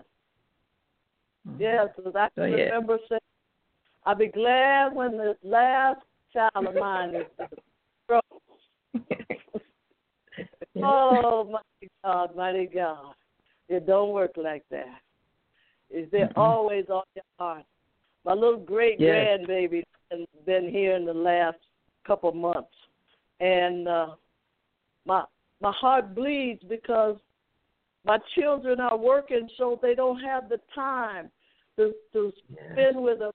Yeah. 1.57 1.85
So 1.95 2.11
I 2.15 2.29
So, 2.35 2.41
can 2.43 2.51
yeah. 2.51 2.65
remember 2.65 2.99
saying, 3.09 3.19
"I'll 4.05 4.15
be 4.15 4.27
glad 4.27 4.93
when 4.93 5.17
this 5.17 5.37
last 5.43 6.01
child 6.31 6.51
of 6.55 6.75
mine 6.75 7.15
is 7.15 7.25
grown." 8.07 8.21
Oh, 10.83 11.43
mighty 11.45 11.91
God, 12.03 12.35
mighty 12.35 12.65
God. 12.67 13.13
It 13.69 13.87
don't 13.87 14.11
work 14.13 14.31
like 14.35 14.63
that. 14.71 14.99
Is 15.89 16.09
there 16.11 16.27
Mm-mm. 16.27 16.37
always 16.37 16.85
on 16.89 17.03
your 17.15 17.23
heart? 17.39 17.63
My 18.25 18.33
little 18.33 18.57
great 18.59 18.99
Yes. 18.99 19.39
grandbaby 19.39 19.83
has 20.11 20.21
been 20.45 20.69
here 20.69 20.95
in 20.95 21.05
the 21.05 21.13
last 21.13 21.57
couple 22.05 22.31
months, 22.33 22.73
and 23.39 23.87
uh, 23.87 24.15
my 25.05 25.23
my 25.61 25.71
heart 25.71 26.13
bleeds 26.15 26.61
because 26.67 27.17
My 28.05 28.19
children 28.35 28.79
are 28.79 28.97
working, 28.97 29.49
so 29.57 29.79
they 29.81 29.95
don't 29.95 30.19
have 30.19 30.47
the 30.49 30.59
time 30.73 31.29
to 31.77 31.93
to 32.13 32.31
Yes. 32.49 32.71
spend 32.73 33.01
with 33.03 33.19
them. 33.19 33.31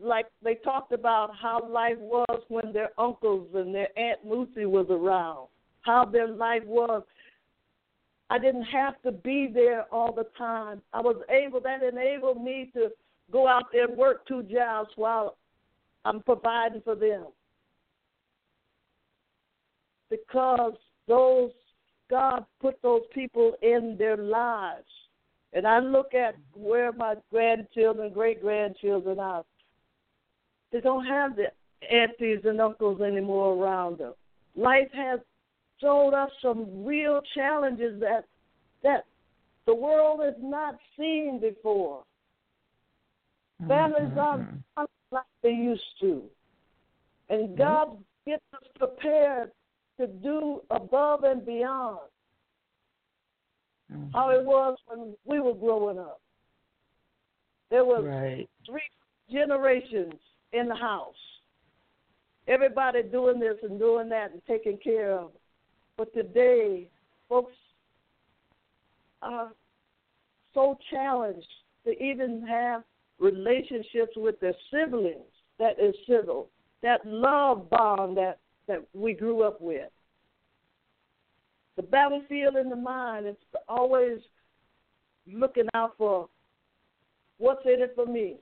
Like 0.00 0.26
they 0.42 0.56
talked 0.56 0.92
about 0.92 1.34
how 1.34 1.66
life 1.68 1.98
was 1.98 2.42
when 2.48 2.72
their 2.72 2.90
uncles 2.98 3.48
and 3.54 3.74
their 3.74 3.88
aunt 3.98 4.24
Lucy 4.24 4.66
was 4.66 4.86
around, 4.90 5.48
how 5.82 6.04
their 6.04 6.28
life 6.28 6.64
was. 6.64 7.02
I 8.28 8.38
didn't 8.38 8.64
have 8.64 9.00
to 9.02 9.12
be 9.12 9.50
there 9.52 9.86
all 9.92 10.12
the 10.12 10.26
time. 10.38 10.82
I 10.92 11.00
was 11.00 11.16
able 11.28 11.60
that 11.62 11.82
enabled 11.82 12.42
me 12.42 12.70
to 12.74 12.90
go 13.32 13.48
out 13.48 13.64
there 13.72 13.86
and 13.86 13.96
work 13.96 14.26
two 14.26 14.42
jobs 14.44 14.90
while 14.96 15.36
I'm 16.04 16.22
providing 16.22 16.82
for 16.82 16.94
them. 16.94 17.26
Because 20.10 20.74
those 21.06 21.50
God 22.10 22.44
put 22.60 22.80
those 22.82 23.02
people 23.14 23.54
in 23.62 23.96
their 23.98 24.16
lives. 24.16 24.86
And 25.52 25.66
I 25.66 25.78
look 25.78 26.14
at 26.14 26.34
where 26.54 26.92
my 26.92 27.14
grandchildren, 27.30 28.12
great 28.12 28.42
grandchildren 28.42 29.18
are. 29.18 29.44
They 30.72 30.80
don't 30.80 31.06
have 31.06 31.36
the 31.36 31.46
aunties 31.92 32.40
and 32.44 32.60
uncles 32.60 33.00
anymore 33.00 33.54
around 33.54 33.98
them. 33.98 34.14
Life 34.56 34.90
has 34.92 35.20
showed 35.80 36.14
us 36.14 36.30
some 36.42 36.84
real 36.84 37.20
challenges 37.34 38.00
that 38.00 38.24
that 38.82 39.04
the 39.66 39.74
world 39.74 40.20
has 40.24 40.34
not 40.40 40.76
seen 40.98 41.40
before. 41.40 42.02
Mm-hmm. 43.60 43.68
Families 43.68 44.18
are 44.18 44.38
mm-hmm. 44.38 44.56
not 44.76 44.90
like 45.12 45.24
they 45.42 45.50
used 45.50 45.82
to. 46.00 46.22
And 47.28 47.50
mm-hmm. 47.50 47.58
God 47.58 47.98
gets 48.26 48.42
us 48.54 48.66
prepared 48.78 49.50
to 49.98 50.06
do 50.06 50.62
above 50.70 51.24
and 51.24 51.44
beyond 51.44 52.00
how 54.12 54.30
it 54.30 54.44
was 54.44 54.78
when 54.86 55.14
we 55.24 55.40
were 55.40 55.54
growing 55.54 55.98
up. 55.98 56.20
There 57.70 57.84
were 57.84 58.02
Right. 58.02 58.48
three 58.64 58.88
generations 59.28 60.14
in 60.52 60.68
the 60.68 60.74
house. 60.74 61.14
Everybody 62.46 63.02
doing 63.02 63.38
this 63.38 63.58
and 63.62 63.78
doing 63.78 64.08
that 64.08 64.32
and 64.32 64.44
taking 64.46 64.78
care 64.78 65.12
of. 65.12 65.32
But 66.00 66.14
today, 66.14 66.88
folks 67.28 67.52
are 69.20 69.52
so 70.54 70.78
challenged 70.90 71.46
to 71.84 71.90
even 72.02 72.42
have 72.48 72.84
relationships 73.18 74.12
with 74.16 74.40
their 74.40 74.54
siblings 74.70 75.28
that 75.58 75.78
is 75.78 75.94
civil, 76.08 76.48
that 76.82 77.04
love 77.04 77.68
bond 77.68 78.16
that, 78.16 78.38
that 78.66 78.82
we 78.94 79.12
grew 79.12 79.42
up 79.42 79.60
with. 79.60 79.90
The 81.76 81.82
battlefield 81.82 82.56
in 82.56 82.70
the 82.70 82.76
mind 82.76 83.26
is 83.26 83.36
always 83.68 84.20
looking 85.30 85.68
out 85.74 85.96
for 85.98 86.30
what's 87.36 87.66
in 87.66 87.82
it 87.82 87.92
for 87.94 88.06
me. 88.06 88.36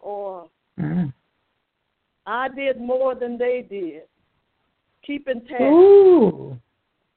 Or 0.00 0.48
Mm. 0.80 1.12
I 2.24 2.48
did 2.48 2.80
more 2.80 3.14
than 3.14 3.36
they 3.36 3.60
did. 3.60 4.04
Keeping 5.06 5.40
tabs. 5.42 5.62
Ooh. 5.62 6.58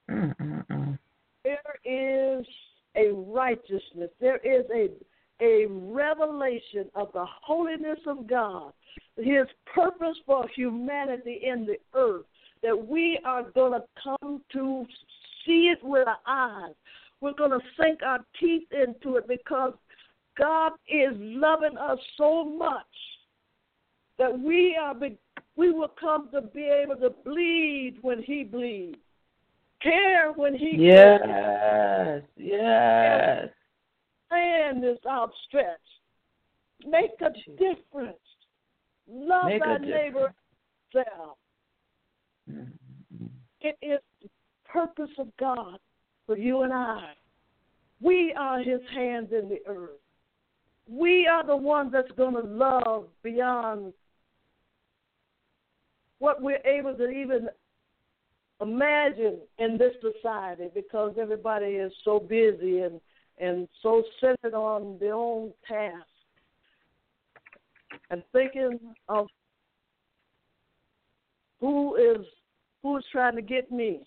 Mm-mm-mm. 0.09 0.97
There 1.43 1.59
is 1.83 2.45
a 2.95 3.11
righteousness. 3.11 4.09
There 4.19 4.37
is 4.37 4.65
a 4.73 4.89
a 5.41 5.65
revelation 5.69 6.89
of 6.95 7.11
the 7.13 7.25
holiness 7.43 7.99
of 8.07 8.27
God, 8.27 8.71
His 9.17 9.47
purpose 9.73 10.17
for 10.25 10.47
humanity 10.55 11.41
in 11.43 11.65
the 11.65 11.77
earth, 11.93 12.25
that 12.63 12.87
we 12.87 13.19
are 13.25 13.43
going 13.51 13.73
to 13.73 13.83
come 14.01 14.41
to 14.53 14.85
see 15.45 15.73
it 15.73 15.79
with 15.83 16.07
our 16.07 16.17
eyes. 16.25 16.73
We're 17.21 17.33
going 17.33 17.51
to 17.51 17.59
sink 17.79 18.01
our 18.01 18.19
teeth 18.39 18.67
into 18.71 19.17
it 19.17 19.27
because 19.27 19.73
God 20.37 20.73
is 20.87 21.13
loving 21.17 21.77
us 21.77 21.99
so 22.17 22.43
much 22.43 22.85
that 24.17 24.37
we 24.37 24.77
are 24.81 24.93
be, 24.93 25.17
we 25.55 25.71
will 25.71 25.91
come 25.99 26.29
to 26.33 26.41
be 26.41 26.63
able 26.63 26.95
to 26.97 27.09
bleed 27.23 27.97
when 28.01 28.21
He 28.21 28.43
bleeds, 28.43 28.97
care 29.81 30.31
when 30.33 30.53
He 30.53 30.77
cares 30.77 31.21
Yes. 31.25 32.21
Yes. 32.37 33.49
hand 34.31 34.83
is 34.83 34.97
outstretched. 35.07 35.79
Make 36.85 37.11
a 37.21 37.31
difference. 37.57 38.17
Love 39.07 39.45
Make 39.45 39.63
thy 39.63 39.77
neighbor 39.77 40.27
as 40.27 40.33
thyself. 40.93 41.37
Mm-mm. 42.51 42.67
It 43.61 43.77
is 43.81 43.99
the 44.21 44.29
purpose 44.65 45.11
of 45.17 45.27
God 45.37 45.79
for 46.25 46.37
you 46.37 46.61
and 46.61 46.73
I. 46.73 47.13
We 48.01 48.33
are 48.37 48.59
his 48.59 48.81
hands 48.93 49.29
in 49.31 49.49
the 49.49 49.61
earth. 49.67 49.99
We 50.87 51.27
are 51.27 51.45
the 51.45 51.55
ones 51.55 51.91
that's 51.91 52.11
going 52.11 52.35
to 52.35 52.41
love 52.41 53.07
beyond 53.23 53.93
what 56.19 56.41
we're 56.41 56.65
able 56.65 56.95
to 56.95 57.09
even 57.09 57.49
imagine 58.61 59.39
in 59.59 59.77
this 59.77 59.93
society 60.01 60.69
because 60.73 61.13
everybody 61.19 61.65
is 61.65 61.91
so 62.03 62.19
busy 62.19 62.79
and, 62.79 63.01
and 63.37 63.67
so 63.83 64.03
centered 64.21 64.55
on 64.55 64.97
their 64.99 65.13
own 65.13 65.51
task 65.67 66.07
and 68.09 68.23
thinking 68.31 68.79
of 69.09 69.27
who 71.59 71.95
is 71.95 72.25
who's 72.81 73.05
trying 73.11 73.35
to 73.35 73.41
get 73.41 73.71
me 73.71 74.01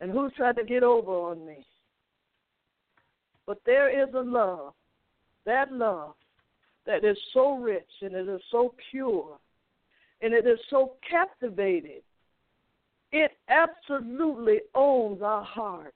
and 0.00 0.10
who's 0.10 0.32
trying 0.36 0.56
to 0.56 0.64
get 0.64 0.82
over 0.82 1.12
on 1.12 1.46
me. 1.46 1.64
But 3.46 3.58
there 3.64 3.88
is 3.88 4.12
a 4.14 4.20
love, 4.20 4.74
that 5.44 5.72
love 5.72 6.14
that 6.86 7.04
is 7.04 7.16
so 7.32 7.56
rich 7.56 7.88
and 8.02 8.14
it 8.14 8.28
is 8.28 8.40
so 8.50 8.74
pure 8.90 9.38
and 10.20 10.32
it 10.32 10.46
is 10.46 10.58
so 10.70 10.94
captivating. 11.08 12.00
It 13.12 13.32
absolutely 13.48 14.60
owns 14.74 15.22
our 15.22 15.44
heart. 15.44 15.94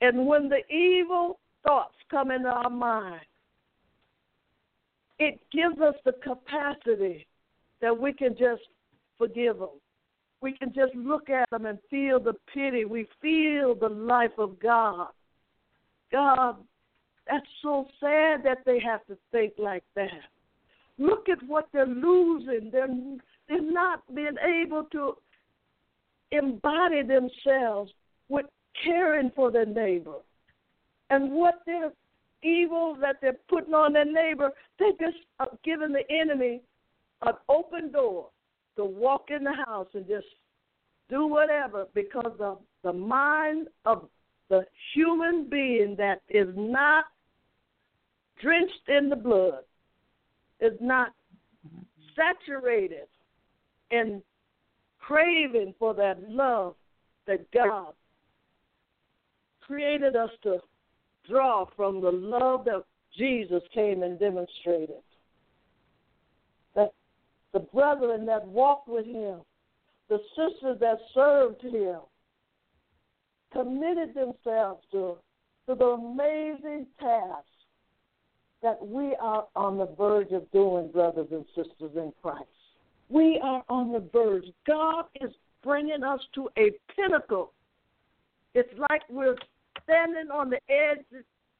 And 0.00 0.26
when 0.26 0.48
the 0.48 0.66
evil 0.72 1.38
thoughts 1.66 1.94
come 2.10 2.30
into 2.30 2.48
our 2.48 2.70
mind, 2.70 3.22
it 5.18 5.40
gives 5.50 5.80
us 5.80 5.94
the 6.04 6.12
capacity 6.12 7.26
that 7.80 7.98
we 7.98 8.12
can 8.12 8.36
just 8.36 8.62
forgive 9.16 9.58
them. 9.58 9.80
We 10.42 10.52
can 10.52 10.72
just 10.74 10.94
look 10.94 11.30
at 11.30 11.48
them 11.50 11.64
and 11.66 11.78
feel 11.88 12.20
the 12.20 12.34
pity. 12.52 12.84
We 12.84 13.08
feel 13.22 13.74
the 13.74 13.88
life 13.88 14.38
of 14.38 14.60
God. 14.60 15.08
God, 16.12 16.56
that's 17.26 17.46
so 17.62 17.86
sad 18.00 18.42
that 18.44 18.58
they 18.66 18.78
have 18.80 19.04
to 19.06 19.16
think 19.32 19.54
like 19.58 19.84
that. 19.94 20.10
Look 20.98 21.28
at 21.28 21.42
what 21.46 21.68
they're 21.72 21.86
losing. 21.86 22.70
They're 22.70 22.88
they're 23.48 23.72
not 23.72 24.02
being 24.14 24.36
able 24.42 24.84
to 24.92 25.16
embody 26.32 27.02
themselves 27.02 27.92
with 28.28 28.46
caring 28.84 29.30
for 29.34 29.50
their 29.50 29.66
neighbor. 29.66 30.16
And 31.10 31.32
what 31.32 31.60
they're 31.66 31.92
evil 32.42 32.96
that 33.00 33.16
they're 33.20 33.38
putting 33.48 33.74
on 33.74 33.92
their 33.92 34.04
neighbor, 34.04 34.50
they're 34.78 34.92
just 34.92 35.18
giving 35.64 35.92
the 35.92 36.02
enemy 36.10 36.62
an 37.22 37.34
open 37.48 37.92
door 37.92 38.28
to 38.76 38.84
walk 38.84 39.30
in 39.30 39.44
the 39.44 39.52
house 39.52 39.88
and 39.94 40.06
just 40.06 40.26
do 41.08 41.26
whatever 41.26 41.86
because 41.94 42.36
of 42.40 42.58
the 42.82 42.92
mind 42.92 43.68
of 43.84 44.08
the 44.48 44.64
human 44.94 45.48
being 45.48 45.96
that 45.96 46.20
is 46.28 46.48
not 46.56 47.04
drenched 48.40 48.88
in 48.88 49.08
the 49.08 49.16
blood, 49.16 49.64
is 50.60 50.72
not 50.80 51.12
saturated 52.14 53.08
in 53.90 54.22
craving 54.98 55.74
for 55.78 55.94
that 55.94 56.18
love 56.28 56.74
that 57.26 57.50
God 57.52 57.92
created 59.60 60.16
us 60.16 60.30
to 60.42 60.58
draw 61.28 61.66
from 61.76 62.00
the 62.00 62.10
love 62.10 62.64
that 62.64 62.84
Jesus 63.16 63.62
came 63.74 64.02
and 64.02 64.18
demonstrated. 64.18 65.02
That 66.74 66.92
the 67.52 67.60
brethren 67.60 68.26
that 68.26 68.46
walked 68.46 68.88
with 68.88 69.06
him, 69.06 69.40
the 70.08 70.18
sisters 70.36 70.78
that 70.80 70.98
served 71.14 71.62
him, 71.62 72.00
committed 73.52 74.14
themselves 74.14 74.84
to, 74.92 75.16
to 75.68 75.74
the 75.74 75.84
amazing 75.84 76.86
task 77.00 77.46
that 78.66 78.84
we 78.84 79.14
are 79.20 79.46
on 79.54 79.78
the 79.78 79.86
verge 79.96 80.32
of 80.32 80.50
doing, 80.50 80.90
brothers 80.90 81.28
and 81.30 81.44
sisters 81.54 81.92
in 81.94 82.12
Christ. 82.20 82.48
We 83.08 83.40
are 83.40 83.62
on 83.68 83.92
the 83.92 84.02
verge. 84.12 84.46
God 84.66 85.04
is 85.20 85.30
bringing 85.62 86.02
us 86.02 86.18
to 86.34 86.48
a 86.58 86.72
pinnacle. 86.96 87.52
It's 88.54 88.76
like 88.90 89.02
we're 89.08 89.36
standing 89.84 90.32
on 90.32 90.50
the 90.50 90.58
edge, 90.68 91.04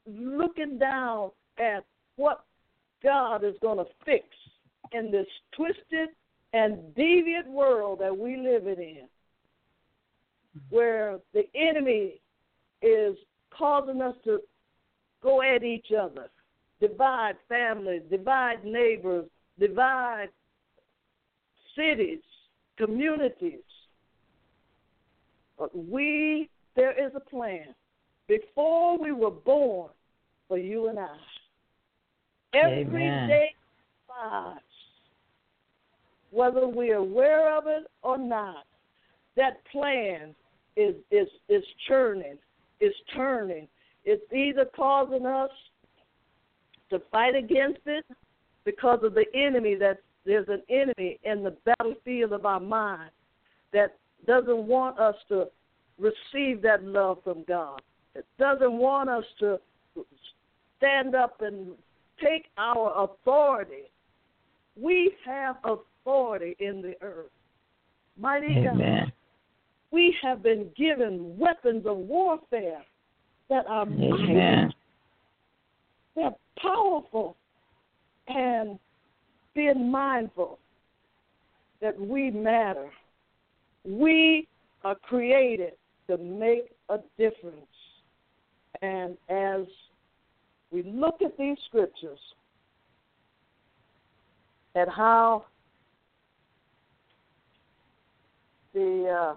looking 0.04 0.78
down 0.78 1.30
at 1.60 1.84
what 2.16 2.44
God 3.04 3.44
is 3.44 3.54
going 3.62 3.78
to 3.78 3.86
fix 4.04 4.24
in 4.90 5.12
this 5.12 5.28
twisted 5.54 6.08
and 6.54 6.92
deviant 6.96 7.46
world 7.46 8.00
that 8.00 8.18
we 8.18 8.36
live 8.36 8.66
in, 8.66 9.06
where 10.70 11.20
the 11.32 11.44
enemy 11.54 12.20
is 12.82 13.16
causing 13.56 14.02
us 14.02 14.16
to 14.24 14.40
go 15.22 15.40
at 15.40 15.62
each 15.62 15.92
other, 15.96 16.30
divide 16.80 17.36
families, 17.48 18.02
divide 18.10 18.64
neighbors, 18.64 19.26
divide 19.58 20.28
cities, 21.76 22.20
communities. 22.76 23.60
But 25.58 25.76
we, 25.76 26.48
there 26.74 26.92
is 26.92 27.12
a 27.14 27.20
plan. 27.20 27.74
Before 28.28 28.98
we 28.98 29.12
were 29.12 29.30
born, 29.30 29.90
for 30.48 30.58
you 30.58 30.88
and 30.88 30.98
I. 30.98 31.16
Every 32.54 33.04
Amen. 33.04 33.28
day 33.28 33.54
lives, 34.08 34.60
whether 36.30 36.66
we're 36.66 36.96
aware 36.96 37.56
of 37.56 37.66
it 37.66 37.86
or 38.02 38.18
not, 38.18 38.64
that 39.36 39.60
plan 39.70 40.34
is 40.76 40.94
is 41.10 41.28
is 41.48 41.62
churning, 41.88 42.38
is 42.80 42.94
turning. 43.14 43.68
It's 44.04 44.32
either 44.32 44.66
causing 44.76 45.26
us 45.26 45.50
to 46.90 47.00
fight 47.10 47.34
against 47.34 47.80
it 47.86 48.04
because 48.64 49.00
of 49.02 49.14
the 49.14 49.24
enemy 49.34 49.74
that 49.76 49.98
there's 50.24 50.48
an 50.48 50.62
enemy 50.68 51.18
in 51.24 51.42
the 51.42 51.54
battlefield 51.64 52.32
of 52.32 52.44
our 52.44 52.60
mind 52.60 53.10
that 53.72 53.96
doesn't 54.26 54.66
want 54.66 54.98
us 54.98 55.14
to 55.28 55.46
receive 55.98 56.62
that 56.62 56.84
love 56.84 57.18
from 57.22 57.44
God. 57.46 57.80
It 58.14 58.26
doesn't 58.38 58.72
want 58.72 59.08
us 59.08 59.24
to 59.40 59.58
stand 60.76 61.14
up 61.14 61.40
and 61.40 61.68
take 62.22 62.46
our 62.58 63.04
authority. 63.04 63.90
We 64.80 65.12
have 65.24 65.56
authority 65.64 66.56
in 66.58 66.82
the 66.82 66.94
earth. 67.00 67.30
Mighty 68.18 68.64
God. 68.64 69.12
We 69.90 70.14
have 70.22 70.42
been 70.42 70.66
given 70.76 71.38
weapons 71.38 71.86
of 71.86 71.96
warfare 71.96 72.82
that 73.48 73.66
are. 73.66 73.82
Amen. 73.82 74.02
They're 74.02 74.70
powerful. 76.66 77.36
And 78.28 78.78
being 79.54 79.90
mindful 79.90 80.58
that 81.80 81.98
we 81.98 82.30
matter. 82.30 82.90
We 83.84 84.46
are 84.84 84.96
created 84.96 85.72
to 86.08 86.18
make 86.18 86.70
a 86.88 86.98
difference. 87.18 87.56
And 88.82 89.16
as 89.28 89.66
we 90.70 90.82
look 90.82 91.22
at 91.22 91.36
these 91.38 91.56
scriptures, 91.68 92.18
at 94.74 94.88
how 94.88 95.46
the 98.74 99.32
uh, 99.32 99.36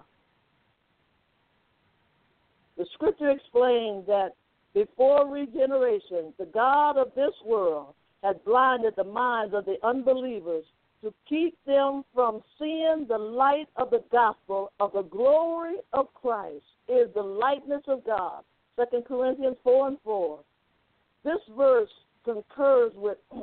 the 2.76 2.84
scripture 2.94 3.30
explains 3.30 4.06
that 4.06 4.30
before 4.74 5.26
regeneration, 5.28 6.32
the 6.38 6.46
God 6.46 6.96
of 6.96 7.12
this 7.14 7.34
world 7.44 7.94
had 8.22 8.44
blinded 8.44 8.94
the 8.96 9.04
minds 9.04 9.54
of 9.54 9.64
the 9.64 9.76
unbelievers 9.82 10.64
to 11.02 11.12
keep 11.28 11.56
them 11.64 12.04
from 12.14 12.42
seeing 12.58 13.06
the 13.08 13.18
light 13.18 13.68
of 13.76 13.90
the 13.90 14.04
gospel 14.12 14.70
of 14.80 14.92
the 14.92 15.02
glory 15.02 15.76
of 15.92 16.12
Christ 16.14 16.64
is 16.88 17.08
the 17.14 17.22
likeness 17.22 17.82
of 17.88 18.04
God. 18.04 18.42
Second 18.76 19.04
Corinthians 19.06 19.56
four 19.64 19.88
and 19.88 19.98
four. 20.04 20.40
This 21.24 21.40
verse 21.56 21.90
concurs 22.24 22.92
with 22.94 23.18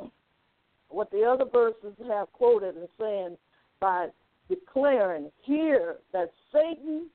what 0.88 1.10
the 1.10 1.22
other 1.24 1.44
verses 1.44 1.94
have 2.08 2.32
quoted 2.32 2.76
and 2.76 2.88
saying 2.98 3.36
by 3.80 4.08
declaring 4.48 5.30
here 5.42 5.96
that 6.12 6.30
Satan 6.52 7.08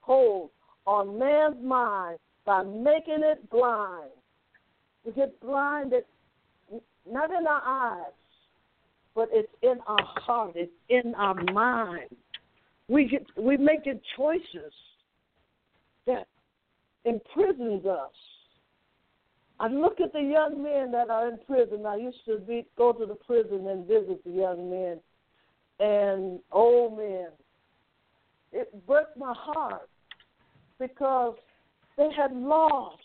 holds 0.00 0.52
on 0.86 1.18
man's 1.18 1.62
mind 1.62 2.18
by 2.50 2.64
making 2.64 3.22
it 3.22 3.48
blind. 3.48 4.10
We 5.04 5.12
get 5.12 5.40
blinded 5.40 6.02
not 7.08 7.30
in 7.30 7.46
our 7.46 7.62
eyes, 7.64 8.12
but 9.14 9.28
it's 9.30 9.52
in 9.62 9.78
our 9.86 10.04
heart, 10.16 10.54
it's 10.56 10.72
in 10.88 11.14
our 11.14 11.36
mind. 11.52 12.08
We 12.88 13.06
get 13.06 13.24
we 13.40 13.56
making 13.56 14.00
choices 14.16 14.72
that 16.08 16.26
imprisons 17.04 17.86
us. 17.86 18.10
I 19.60 19.68
look 19.68 20.00
at 20.00 20.12
the 20.12 20.20
young 20.20 20.60
men 20.60 20.90
that 20.90 21.08
are 21.08 21.28
in 21.28 21.38
prison. 21.46 21.86
I 21.86 21.98
used 21.98 22.24
to 22.26 22.38
be, 22.38 22.66
go 22.76 22.92
to 22.92 23.06
the 23.06 23.14
prison 23.14 23.68
and 23.68 23.86
visit 23.86 24.24
the 24.24 24.32
young 24.32 24.68
men 24.68 24.98
and 25.78 26.40
old 26.50 26.98
men. 26.98 27.28
It 28.50 28.86
broke 28.88 29.16
my 29.16 29.34
heart 29.36 29.88
because 30.80 31.36
they 32.00 32.10
had 32.16 32.34
lost 32.34 33.02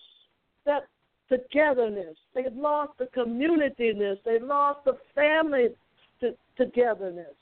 that 0.65 0.83
togetherness. 1.27 2.15
They 2.33 2.43
had 2.43 2.55
lost 2.55 2.93
the 2.97 3.07
communityness. 3.07 4.19
They 4.23 4.39
lost 4.39 4.85
the 4.85 4.97
family 5.13 5.67
to, 6.21 6.31
togetherness. 6.55 7.35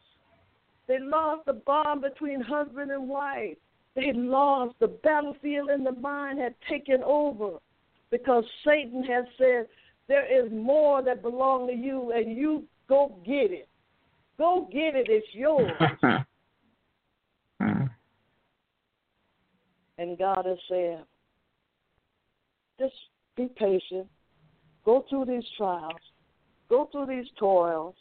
They 0.88 0.98
lost 1.00 1.46
the 1.46 1.54
bond 1.54 2.02
between 2.02 2.42
husband 2.42 2.90
and 2.90 3.08
wife. 3.08 3.58
They 3.96 4.12
lost 4.14 4.74
the 4.80 4.88
battlefield 4.88 5.70
in 5.70 5.84
the 5.84 5.92
mind 5.92 6.40
had 6.40 6.56
taken 6.68 7.04
over 7.06 7.60
because 8.10 8.44
Satan 8.66 9.04
has 9.04 9.26
said 9.38 9.68
there 10.08 10.26
is 10.26 10.52
more 10.52 11.04
that 11.04 11.22
belongs 11.22 11.70
to 11.70 11.78
you 11.78 12.14
and 12.16 12.36
you 12.36 12.64
go 12.90 13.16
get 13.24 13.52
it. 13.52 13.68
Go 14.40 14.68
get 14.72 14.96
it, 14.96 15.08
it's 15.08 15.28
yours. 15.34 15.72
Hmm. 17.62 17.86
and 19.98 20.18
God 20.18 20.46
has 20.46 20.58
saying, 20.68 21.04
just 22.84 22.96
be 23.36 23.50
patient. 23.56 24.08
Go 24.86 25.06
through 25.10 25.26
these 25.26 25.46
trials. 25.58 26.02
Go 26.70 26.90
through 26.92 27.08
these 27.08 27.28
toils. 27.40 27.96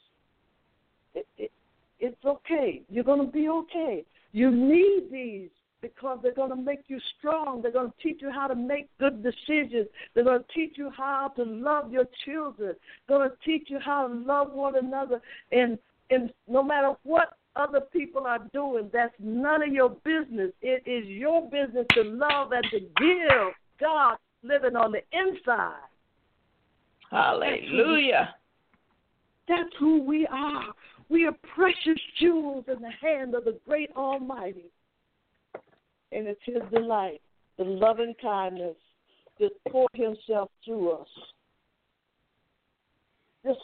It, 1.15 1.27
it, 1.39 1.53
it's 2.01 2.25
okay. 2.25 2.83
You're 2.91 3.05
going 3.05 3.25
to 3.25 3.33
be 3.33 3.49
okay. 3.49 4.05
You 4.33 4.51
need 4.51 5.09
these 5.11 5.51
because 5.81 6.19
they're 6.23 6.35
going 6.35 6.51
to 6.51 6.57
make 6.57 6.85
you 6.89 6.99
strong. 7.19 7.61
They're 7.61 7.73
going 7.73 7.91
to 7.91 8.03
teach 8.03 8.23
you 8.23 8.31
how 8.31 8.47
to 8.47 8.55
make 8.55 8.89
good 8.99 9.23
decisions. 9.23 9.89
They're 10.15 10.25
going 10.25 10.41
to 10.41 10.55
teach 10.55 10.75
you 10.77 10.91
how 10.97 11.33
to 11.37 11.45
love 11.45 11.93
your 11.93 12.07
children. 12.25 12.75
They're 13.07 13.19
going 13.19 13.31
to 13.31 13.37
teach 13.45 13.69
you 13.69 13.79
how 13.85 14.09
to 14.09 14.15
love 14.15 14.53
one 14.53 14.77
another. 14.77 15.21
And 15.51 15.79
and 16.11 16.31
no 16.47 16.63
matter 16.63 16.93
what 17.05 17.37
other 17.57 17.81
people 17.81 18.27
are 18.27 18.41
doing, 18.53 18.91
that's 18.93 19.15
none 19.19 19.63
of 19.63 19.73
your 19.73 19.91
business. 20.05 20.53
It 20.61 20.83
is 20.87 21.07
your 21.09 21.43
business 21.51 21.87
to 21.95 22.03
love 22.03 22.53
and 22.53 22.65
to 22.71 22.81
give 22.81 23.53
God 23.81 24.17
living 24.43 24.77
on 24.77 24.93
the 24.93 25.03
inside. 25.13 25.89
Hallelujah. 27.11 28.35
That's 29.49 29.71
who 29.79 30.03
we 30.03 30.27
are. 30.27 30.73
We 31.09 31.27
are 31.27 31.37
precious 31.55 32.01
jewels 32.21 32.65
in 32.69 32.81
the 32.81 32.91
hand 33.01 33.35
of 33.35 33.45
the 33.45 33.59
great 33.67 33.91
Almighty. 33.97 34.71
And 36.11 36.27
it's 36.27 36.41
His 36.45 36.63
delight, 36.73 37.21
the 37.59 37.65
loving 37.65 38.15
kindness, 38.21 38.77
to 39.39 39.51
pour 39.71 39.89
Himself 39.95 40.51
through 40.65 40.93
us. 40.93 41.09
Just 43.45 43.61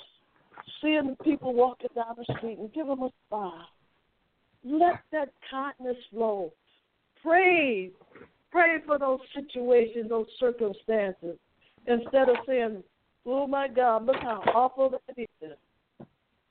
seeing 0.82 1.16
the 1.18 1.24
people 1.24 1.54
walking 1.54 1.90
down 1.94 2.16
the 2.16 2.34
street 2.36 2.58
and 2.58 2.72
give 2.72 2.86
them 2.86 3.02
a 3.02 3.10
smile. 3.28 3.68
Let 4.64 5.00
that 5.12 5.32
kindness 5.50 5.96
flow. 6.10 6.52
Pray. 7.22 7.90
Pray 8.50 8.76
for 8.87 8.98
those 8.98 9.20
situations, 9.34 10.08
those 10.08 10.26
circumstances, 10.40 11.37
instead 11.87 12.28
of 12.28 12.37
saying, 12.46 12.82
Oh 13.26 13.46
my 13.46 13.68
God, 13.68 14.06
look 14.06 14.16
how 14.22 14.42
awful 14.54 14.90
that 14.90 15.02
is. 15.18 15.52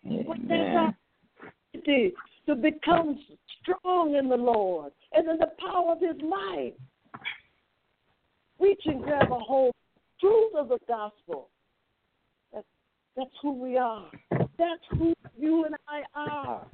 Amen. 0.05 0.95
to 2.45 2.55
become 2.55 3.19
strong 3.62 4.15
in 4.15 4.29
the 4.29 4.36
Lord 4.36 4.91
and 5.13 5.27
in 5.27 5.38
the 5.38 5.51
power 5.60 5.93
of 5.93 5.99
His 5.99 6.21
might. 6.21 6.73
Reach 8.60 8.81
and 8.86 9.03
grab 9.03 9.31
a 9.31 9.39
hold 9.39 9.73
truth 10.19 10.53
of 10.55 10.69
the 10.69 10.79
gospel. 10.88 11.49
That's, 12.53 12.65
that's 13.15 13.29
who 13.41 13.53
we 13.53 13.77
are. 13.77 14.10
That's 14.31 14.81
who 14.91 15.13
you 15.38 15.65
and 15.65 15.75
I 15.88 16.01
are. 16.15 16.67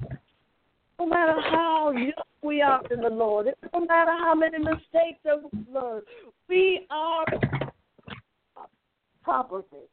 No 0.98 1.06
matter 1.06 1.40
how 1.40 1.92
young 1.92 2.12
we 2.42 2.62
are 2.62 2.82
in 2.90 3.00
the 3.00 3.08
Lord, 3.08 3.48
no 3.72 3.80
matter 3.80 4.12
how 4.12 4.34
many 4.34 4.58
mistakes 4.58 5.18
that 5.24 5.42
we've 5.42 5.66
learned, 5.72 6.04
we 6.48 6.86
are 6.90 7.24
property. 9.22 9.88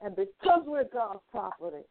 And 0.00 0.14
because 0.14 0.62
we're 0.66 0.84
God's 0.84 1.20
property, 1.30 1.84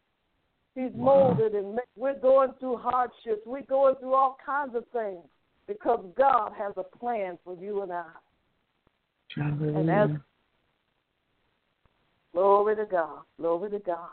He's 0.76 0.91
molded 0.95 1.54
and 1.54 1.76
ma- 1.76 1.82
we're 1.95 2.19
going 2.19 2.52
through 2.60 2.78
hardships. 2.78 3.41
We're 3.45 3.62
going 3.62 3.95
through 3.99 4.13
all 4.13 4.38
kinds 4.43 4.76
of 4.76 4.86
things 4.91 5.23
because 5.67 6.04
God 6.17 6.52
has 6.58 6.73
a 6.78 6.97
plan 6.97 7.38
for 7.43 7.56
you 7.56 7.84
and 7.84 7.91
I. 7.91 8.06
And 9.76 9.89
as 9.89 10.10
glory 12.34 12.76
to 12.76 12.86
God, 12.86 13.19
glory 13.39 13.69
to 13.71 13.80
God. 13.80 14.10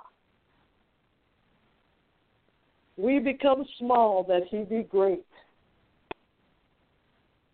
We 3.00 3.18
become 3.18 3.64
small 3.78 4.24
that 4.24 4.42
he 4.50 4.64
be 4.64 4.82
great. 4.82 5.24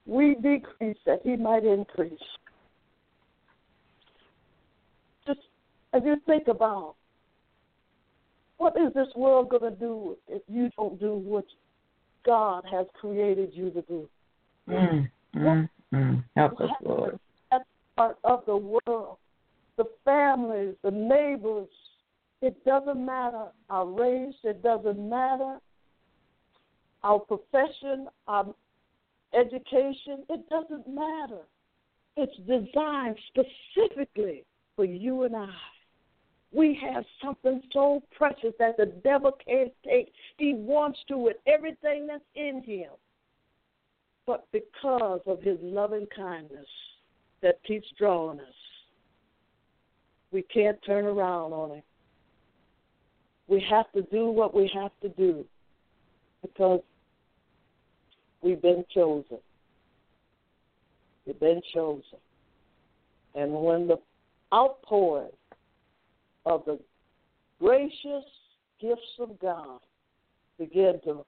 We 0.05 0.35
decrease 0.35 0.99
that 1.07 1.21
he 1.23 1.37
might 1.37 1.65
increase. 1.65 2.19
Just 5.25 5.39
as 5.93 6.03
you 6.05 6.17
think 6.27 6.49
about 6.49 6.97
what 8.59 8.77
is 8.77 8.93
this 8.95 9.07
world 9.15 9.51
going 9.51 9.71
to 9.73 9.79
do 9.79 10.17
if 10.29 10.43
you 10.49 10.69
don't 10.77 10.99
do 10.99 11.15
what 11.15 11.45
God 12.25 12.65
has 12.73 12.87
created 13.01 13.51
you 13.53 13.71
to 13.71 13.83
do? 13.83 14.09
Mm, 14.69 15.09
mm, 15.37 15.69
mm. 15.95 16.25
Help 16.37 16.61
us, 16.61 16.71
Lord. 16.83 17.21
That's 17.53 17.65
part 17.97 18.19
of 18.25 18.43
the 18.47 18.57
world. 18.57 19.19
The 19.77 19.85
families, 20.05 20.75
the 20.83 20.91
neighbors, 20.91 21.69
it 22.47 22.65
doesn't 22.65 23.05
matter 23.05 23.47
our 23.71 23.85
race. 23.85 24.37
It 24.45 24.63
doesn't 24.63 25.09
matter 25.09 25.59
our 27.03 27.19
profession, 27.19 28.07
our 28.29 28.55
education. 29.35 30.23
It 30.31 30.49
doesn't 30.49 30.87
matter. 30.87 31.41
It's 32.17 32.37
designed 32.47 33.19
specifically 33.27 34.45
for 34.77 34.85
you 34.85 35.25
and 35.25 35.35
I. 35.35 35.49
We 36.53 36.79
have 36.89 37.05
something 37.21 37.63
so 37.73 38.05
precious 38.17 38.55
that 38.61 38.77
the 38.77 38.93
devil 39.03 39.33
can't 39.45 39.73
take. 39.85 40.13
He 40.39 40.55
wants 40.55 41.01
to 41.09 41.19
with 41.19 41.39
everything 41.49 42.07
that's 42.07 42.23
in 42.37 42.63
him. 42.63 42.91
But 44.25 44.47
because 44.53 45.21
of 45.27 45.43
his 45.43 45.59
loving 45.61 46.07
kindness 46.15 46.69
that 47.43 47.61
keeps 47.65 47.89
drawing 47.99 48.39
us, 48.39 48.47
we 50.31 50.43
can't 50.43 50.79
turn 50.87 51.07
around 51.07 51.53
on 51.53 51.71
him. 51.73 51.83
We 53.49 53.65
have 53.71 53.91
to 53.93 54.03
do 54.03 54.27
what 54.27 54.55
we 54.55 54.71
have 54.75 54.91
to 55.03 55.09
do 55.11 55.45
because 56.43 56.81
we've 58.43 58.61
been 58.61 58.85
chosen. 58.93 59.39
We've 61.27 61.39
been 61.39 61.63
chosen. 61.75 62.19
And 63.35 63.53
when 63.53 63.87
the 63.87 63.99
outpouring 64.53 65.31
of 66.45 66.65
the 66.65 66.79
gracious 67.61 68.25
gifts 68.81 69.01
of 69.21 69.39
God 69.41 69.81
begin 70.59 71.01
to 71.05 71.25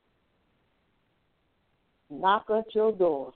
knock 2.11 2.46
at 2.50 2.74
your 2.74 2.92
door, 2.92 3.33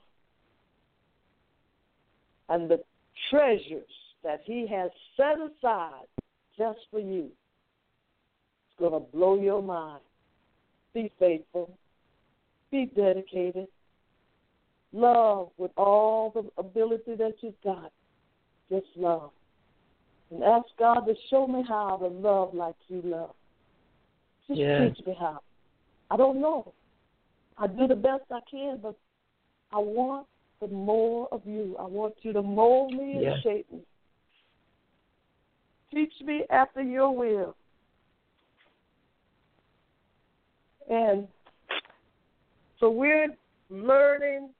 and 2.48 2.70
the 2.70 2.80
treasures 3.30 3.82
that 4.22 4.40
He 4.44 4.66
has 4.66 4.90
set 5.16 5.36
aside 5.38 6.06
just 6.56 6.78
for 6.90 7.00
you, 7.00 7.30
it's 8.72 8.80
going 8.80 8.92
to 8.92 9.06
blow 9.14 9.40
your 9.40 9.62
mind. 9.62 10.00
Be 10.94 11.10
faithful, 11.18 11.70
be 12.70 12.90
dedicated, 12.94 13.66
love 14.92 15.48
with 15.56 15.70
all 15.76 16.30
the 16.30 16.50
ability 16.60 17.14
that 17.16 17.34
you've 17.40 17.60
got. 17.64 17.90
Just 18.70 18.86
love. 18.96 19.30
And 20.30 20.42
ask 20.42 20.66
God 20.78 21.00
to 21.06 21.14
show 21.30 21.46
me 21.46 21.64
how 21.66 21.96
to 21.96 22.08
love 22.08 22.54
like 22.54 22.74
you 22.88 23.02
love. 23.04 23.34
Just 24.48 24.60
yes. 24.60 24.92
teach 24.96 25.06
me 25.06 25.16
how. 25.18 25.40
I 26.10 26.16
don't 26.16 26.40
know. 26.40 26.72
I 27.58 27.66
do 27.66 27.86
the 27.86 27.94
best 27.94 28.24
I 28.30 28.40
can, 28.50 28.78
but 28.82 28.96
I 29.72 29.78
want 29.78 30.26
the 30.60 30.68
more 30.68 31.28
of 31.32 31.42
you. 31.46 31.76
I 31.78 31.84
want 31.84 32.14
you 32.22 32.32
to 32.32 32.42
mold 32.42 32.92
me 32.92 33.24
and 33.24 33.42
shape 33.42 33.70
me. 33.72 33.80
Teach 35.92 36.12
me 36.24 36.44
after 36.50 36.82
your 36.82 37.14
will. 37.14 37.54
And 40.92 41.26
so 42.78 42.90
we're 42.90 43.28
learning 43.70 44.50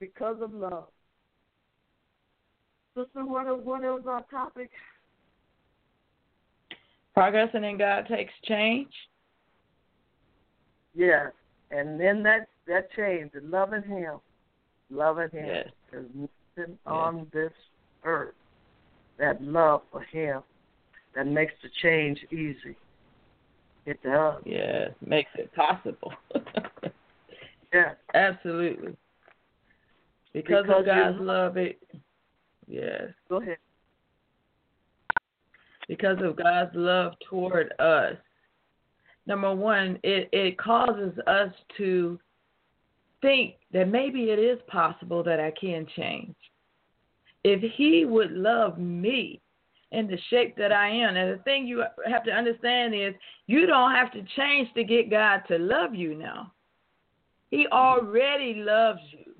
because 0.00 0.36
of 0.42 0.52
love. 0.52 0.88
Sister, 2.94 3.24
what, 3.24 3.46
what 3.64 3.80
was 3.80 4.02
our 4.06 4.22
topic? 4.30 4.70
Progressing 7.14 7.64
in 7.64 7.78
God 7.78 8.06
takes 8.06 8.34
change. 8.44 8.92
Yes, 10.94 11.32
and 11.70 11.98
then 11.98 12.22
that 12.24 12.48
that 12.66 12.92
change, 12.94 13.30
loving 13.42 13.82
Him, 13.84 14.18
loving 14.90 15.30
Him. 15.32 15.46
Yes. 15.46 15.68
There's 15.90 16.06
nothing 16.14 16.78
on 16.84 17.26
this 17.32 17.52
earth 18.04 18.34
that 19.18 19.42
love 19.42 19.82
for 19.90 20.02
Him 20.02 20.42
that 21.14 21.26
makes 21.26 21.54
the 21.62 21.70
change 21.82 22.18
easy. 22.30 22.76
It 23.88 24.02
does. 24.02 24.42
Yes, 24.44 24.90
makes 25.00 25.30
it 25.36 25.50
possible. 25.54 26.12
yeah. 27.72 27.94
absolutely. 28.12 28.94
Because, 30.34 30.66
because 30.66 30.80
of 30.80 30.84
God's 30.84 31.16
love, 31.18 31.56
it. 31.56 31.80
Yes. 32.66 33.04
Go 33.30 33.40
ahead. 33.40 33.56
Because 35.88 36.18
of 36.22 36.36
God's 36.36 36.72
love 36.74 37.14
toward 37.30 37.72
us, 37.80 38.16
number 39.26 39.54
one, 39.54 39.98
it, 40.02 40.28
it 40.32 40.58
causes 40.58 41.18
us 41.26 41.50
to 41.78 42.20
think 43.22 43.54
that 43.72 43.88
maybe 43.88 44.24
it 44.24 44.38
is 44.38 44.58
possible 44.66 45.22
that 45.22 45.40
I 45.40 45.50
can 45.58 45.86
change. 45.96 46.36
If 47.42 47.62
He 47.72 48.04
would 48.04 48.32
love 48.32 48.78
me 48.78 49.40
in 49.92 50.06
the 50.06 50.18
shape 50.28 50.56
that 50.56 50.72
I 50.72 50.90
am, 50.90 51.16
and 51.16 51.38
the 51.38 51.42
thing 51.44 51.66
you 51.66 51.82
have 52.06 52.24
to 52.24 52.30
understand 52.30 52.94
is 52.94 53.14
you 53.46 53.66
don't 53.66 53.92
have 53.92 54.12
to 54.12 54.22
change 54.36 54.68
to 54.74 54.84
get 54.84 55.10
God 55.10 55.42
to 55.48 55.58
love 55.58 55.94
you 55.94 56.14
now. 56.14 56.52
He 57.50 57.66
already 57.72 58.54
loves 58.56 59.00
you. 59.10 59.34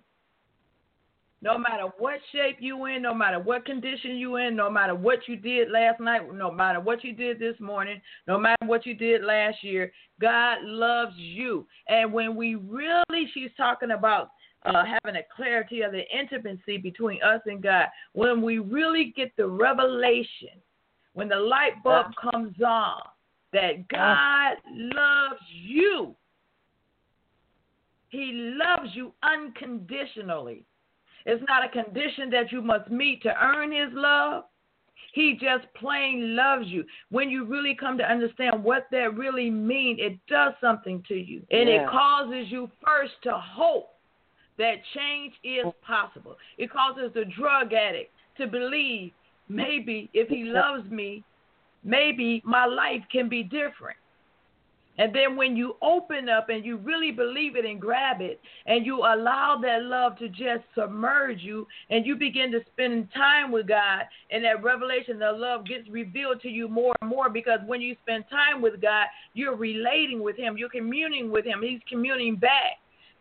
No 1.41 1.57
matter 1.57 1.85
what 1.99 2.19
shape 2.33 2.57
you 2.59 2.87
in, 2.87 3.03
no 3.03 3.15
matter 3.15 3.39
what 3.39 3.65
condition 3.65 4.17
you 4.17 4.37
in, 4.37 4.57
no 4.57 4.69
matter 4.69 4.95
what 4.95 5.21
you 5.29 5.37
did 5.37 5.71
last 5.71 6.01
night, 6.01 6.23
no 6.35 6.51
matter 6.51 6.81
what 6.81 7.05
you 7.05 7.13
did 7.13 7.39
this 7.39 7.55
morning, 7.61 8.01
no 8.27 8.39
matter 8.39 8.67
what 8.67 8.85
you 8.85 8.95
did 8.95 9.23
last 9.23 9.63
year, 9.63 9.93
God 10.21 10.63
loves 10.63 11.15
you. 11.17 11.67
And 11.87 12.13
when 12.13 12.35
we 12.35 12.57
really, 12.57 13.31
she's 13.35 13.51
talking 13.57 13.93
about 13.93 14.31
uh, 14.65 14.85
having 14.85 15.21
a 15.21 15.25
clarity 15.35 15.83
of 15.83 15.93
the 15.93 16.03
intimacy 16.17 16.79
between 16.79 17.23
us 17.23 17.41
and 17.47 17.63
God, 17.63 17.87
when 18.13 18.43
we 18.43 18.59
really 18.59 19.13
get 19.17 19.37
the 19.37 19.47
revelation, 19.47 20.61
when 21.15 21.29
the 21.29 21.37
light 21.37 21.83
bulb 21.83 22.07
comes 22.21 22.55
on, 22.65 23.01
that 23.53 23.89
God 23.89 24.57
loves 24.69 25.41
you. 25.51 26.15
He 28.11 28.57
loves 28.59 28.91
you 28.95 29.13
unconditionally. 29.23 30.65
It's 31.27 31.43
not 31.47 31.65
a 31.65 31.69
condition 31.69 32.31
that 32.31 32.51
you 32.53 32.63
must 32.63 32.91
meet 32.91 33.23
to 33.23 33.35
earn 33.43 33.71
his 33.71 33.91
love. 33.93 34.45
He 35.13 35.39
just 35.41 35.67
plain 35.75 36.37
loves 36.37 36.67
you. 36.69 36.85
When 37.11 37.31
you 37.31 37.45
really 37.45 37.75
come 37.75 37.99
to 37.99 38.11
understand 38.11 38.63
what 38.63 38.87
that 38.93 39.15
really 39.15 39.51
means, 39.51 39.99
it 40.01 40.19
does 40.29 40.53
something 40.61 41.03
to 41.09 41.15
you. 41.15 41.43
And 41.51 41.69
yeah. 41.69 41.83
it 41.83 41.91
causes 41.91 42.47
you 42.51 42.71
first 42.85 43.15
to 43.25 43.33
hope 43.33 43.98
that 44.59 44.75
change 44.95 45.35
is 45.43 45.65
possible. 45.87 46.37
It 46.59 46.71
causes 46.71 47.13
the 47.15 47.25
drug 47.25 47.73
addict 47.73 48.11
to 48.37 48.47
believe 48.47 49.13
maybe 49.49 50.11
if 50.13 50.29
he 50.29 50.45
loves 50.45 50.89
me, 50.91 51.25
maybe 51.85 52.43
my 52.45 52.67
life 52.67 53.03
can 53.11 53.29
be 53.29 53.43
different. 53.43 53.97
And 54.99 55.15
then 55.15 55.37
when 55.37 55.57
you 55.57 55.77
open 55.81 56.29
up 56.29 56.49
and 56.49 56.65
you 56.65 56.77
really 56.77 57.13
believe 57.13 57.55
it 57.55 57.65
and 57.65 57.81
grab 57.81 58.21
it, 58.21 58.41
and 58.67 58.85
you 58.85 58.99
allow 58.99 59.57
that 59.63 59.85
love 59.85 60.19
to 60.19 60.29
just 60.29 60.65
submerge 60.77 61.41
you, 61.41 61.69
and 61.89 62.05
you 62.05 62.17
begin 62.17 62.51
to 62.51 62.61
spend 62.73 63.09
time 63.15 63.53
with 63.53 63.69
God, 63.69 64.03
and 64.33 64.45
that 64.45 64.63
revelation, 64.63 65.21
the 65.21 65.31
love 65.31 65.65
gets 65.67 65.89
revealed 65.89 66.41
to 66.43 66.49
you 66.49 66.67
more 66.67 66.97
and 67.01 67.09
more 67.09 67.31
because 67.31 67.61
when 67.65 67.81
you 67.81 67.95
spend 68.03 68.25
time 68.29 68.61
with 68.61 68.83
God, 68.83 69.07
you're 69.35 69.57
relating 69.57 70.21
with 70.21 70.37
Him, 70.37 70.59
you're 70.59 70.69
communing 70.69 71.31
with 71.31 71.45
Him, 71.45 71.63
He's 71.63 71.81
communing 71.89 72.35
back. 72.35 72.79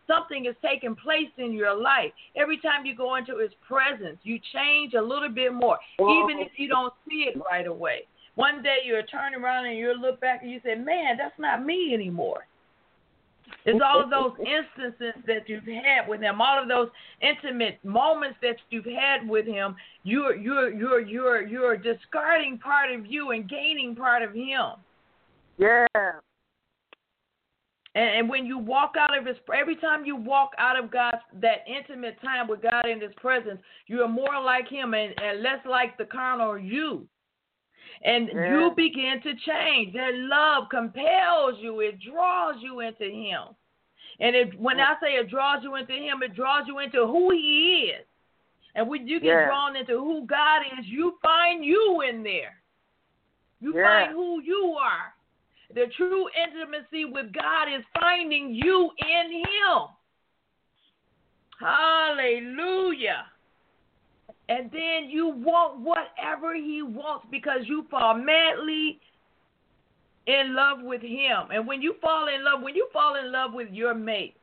Something 0.08 0.46
is 0.46 0.56
taking 0.60 0.96
place 0.96 1.30
in 1.36 1.52
your 1.52 1.74
life. 1.80 2.10
Every 2.34 2.58
time 2.58 2.84
you 2.84 2.96
go 2.96 3.14
into 3.16 3.38
His 3.38 3.50
presence, 3.66 4.18
you 4.22 4.40
change 4.52 4.94
a 4.94 5.02
little 5.02 5.28
bit 5.28 5.52
more, 5.52 5.78
even 6.00 6.38
if 6.40 6.52
you 6.56 6.68
don't 6.68 6.92
see 7.08 7.26
it 7.28 7.40
right 7.48 7.66
away. 7.66 8.06
One 8.34 8.62
day 8.62 8.78
you'll 8.84 9.02
turn 9.02 9.34
around 9.34 9.66
and 9.66 9.76
you'll 9.76 10.00
look 10.00 10.20
back 10.20 10.42
and 10.42 10.50
you 10.50 10.60
say, 10.64 10.76
man, 10.76 11.16
that's 11.18 11.38
not 11.38 11.64
me 11.64 11.92
anymore. 11.92 12.46
It's 13.64 13.80
all 13.84 14.02
of 14.02 14.10
those 14.10 14.32
instances 14.38 15.20
that 15.26 15.48
you've 15.48 15.64
had 15.64 16.08
with 16.08 16.20
him, 16.20 16.40
all 16.40 16.62
of 16.62 16.68
those 16.68 16.88
intimate 17.20 17.84
moments 17.84 18.36
that 18.42 18.56
you've 18.70 18.84
had 18.84 19.28
with 19.28 19.46
him. 19.46 19.76
You're 20.04 20.36
you're 20.36 20.72
you're 20.72 21.00
you're 21.00 21.46
you're 21.46 21.76
discarding 21.76 22.58
part 22.58 22.92
of 22.92 23.06
you 23.06 23.32
and 23.32 23.48
gaining 23.48 23.94
part 23.96 24.22
of 24.22 24.32
him. 24.32 24.74
Yeah. 25.58 25.86
And, 27.94 28.18
and 28.18 28.28
when 28.28 28.46
you 28.46 28.58
walk 28.58 28.94
out 28.98 29.16
of 29.16 29.26
his, 29.26 29.36
every 29.54 29.76
time 29.76 30.04
you 30.04 30.16
walk 30.16 30.50
out 30.58 30.78
of 30.78 30.90
God's 30.90 31.18
that 31.40 31.64
intimate 31.66 32.20
time 32.20 32.48
with 32.48 32.62
God 32.62 32.88
in 32.88 33.00
His 33.00 33.12
presence, 33.16 33.60
you 33.86 34.02
are 34.02 34.08
more 34.08 34.40
like 34.42 34.68
Him 34.68 34.94
and, 34.94 35.14
and 35.18 35.42
less 35.42 35.64
like 35.64 35.96
the 35.98 36.04
carnal 36.04 36.58
you 36.58 37.08
and 38.02 38.28
yeah. 38.32 38.50
you 38.50 38.72
begin 38.76 39.20
to 39.22 39.32
change. 39.46 39.94
That 39.94 40.12
love 40.14 40.68
compels 40.70 41.54
you, 41.60 41.80
it 41.80 41.98
draws 42.00 42.56
you 42.60 42.80
into 42.80 43.04
Him. 43.04 43.54
And 44.20 44.34
it, 44.34 44.58
when 44.58 44.80
I 44.80 44.94
say 45.00 45.12
it 45.14 45.30
draws 45.30 45.62
you 45.62 45.76
into 45.76 45.92
Him, 45.92 46.22
it 46.22 46.34
draws 46.34 46.64
you 46.66 46.78
into 46.80 47.06
who 47.06 47.30
He 47.30 47.92
is. 47.94 48.04
And 48.74 48.88
when 48.88 49.08
you 49.08 49.20
get 49.20 49.28
yeah. 49.28 49.46
drawn 49.46 49.76
into 49.76 49.98
who 49.98 50.26
God 50.26 50.62
is, 50.78 50.86
you 50.86 51.18
find 51.22 51.64
you 51.64 52.02
in 52.08 52.22
there. 52.22 52.60
You 53.60 53.74
Yeah. 53.76 54.06
find 54.06 54.12
who 54.12 54.40
you 54.42 54.76
are. 54.80 55.14
The 55.74 55.86
true 55.96 56.26
intimacy 56.42 57.04
with 57.04 57.32
God 57.32 57.68
is 57.68 57.84
finding 58.00 58.54
you 58.54 58.90
in 58.98 59.32
Him. 59.32 59.88
Hallelujah. 61.60 63.26
And 64.48 64.70
then 64.70 65.10
you 65.10 65.28
want 65.28 65.80
whatever 65.80 66.54
He 66.54 66.82
wants 66.82 67.26
because 67.30 67.60
you 67.64 67.84
fall 67.90 68.14
madly 68.14 68.98
in 70.26 70.54
love 70.54 70.78
with 70.82 71.02
Him. 71.02 71.48
And 71.52 71.66
when 71.66 71.82
you 71.82 71.96
fall 72.00 72.28
in 72.28 72.44
love, 72.44 72.62
when 72.62 72.74
you 72.74 72.88
fall 72.92 73.16
in 73.16 73.30
love 73.30 73.52
with 73.52 73.68
your 73.70 73.94
mate, 73.94 74.36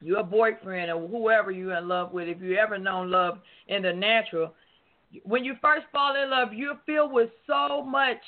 your 0.00 0.24
boyfriend 0.24 0.90
or 0.90 1.06
whoever 1.06 1.52
you're 1.52 1.76
in 1.76 1.86
love 1.86 2.12
with, 2.12 2.26
if 2.26 2.42
you 2.42 2.56
ever 2.56 2.78
known 2.78 3.12
love 3.12 3.38
in 3.68 3.82
the 3.82 3.92
natural, 3.92 4.52
when 5.22 5.44
you 5.44 5.54
first 5.60 5.86
fall 5.92 6.20
in 6.20 6.30
love, 6.30 6.52
you're 6.52 6.80
filled 6.84 7.12
with 7.12 7.30
so 7.46 7.84
much 7.84 8.18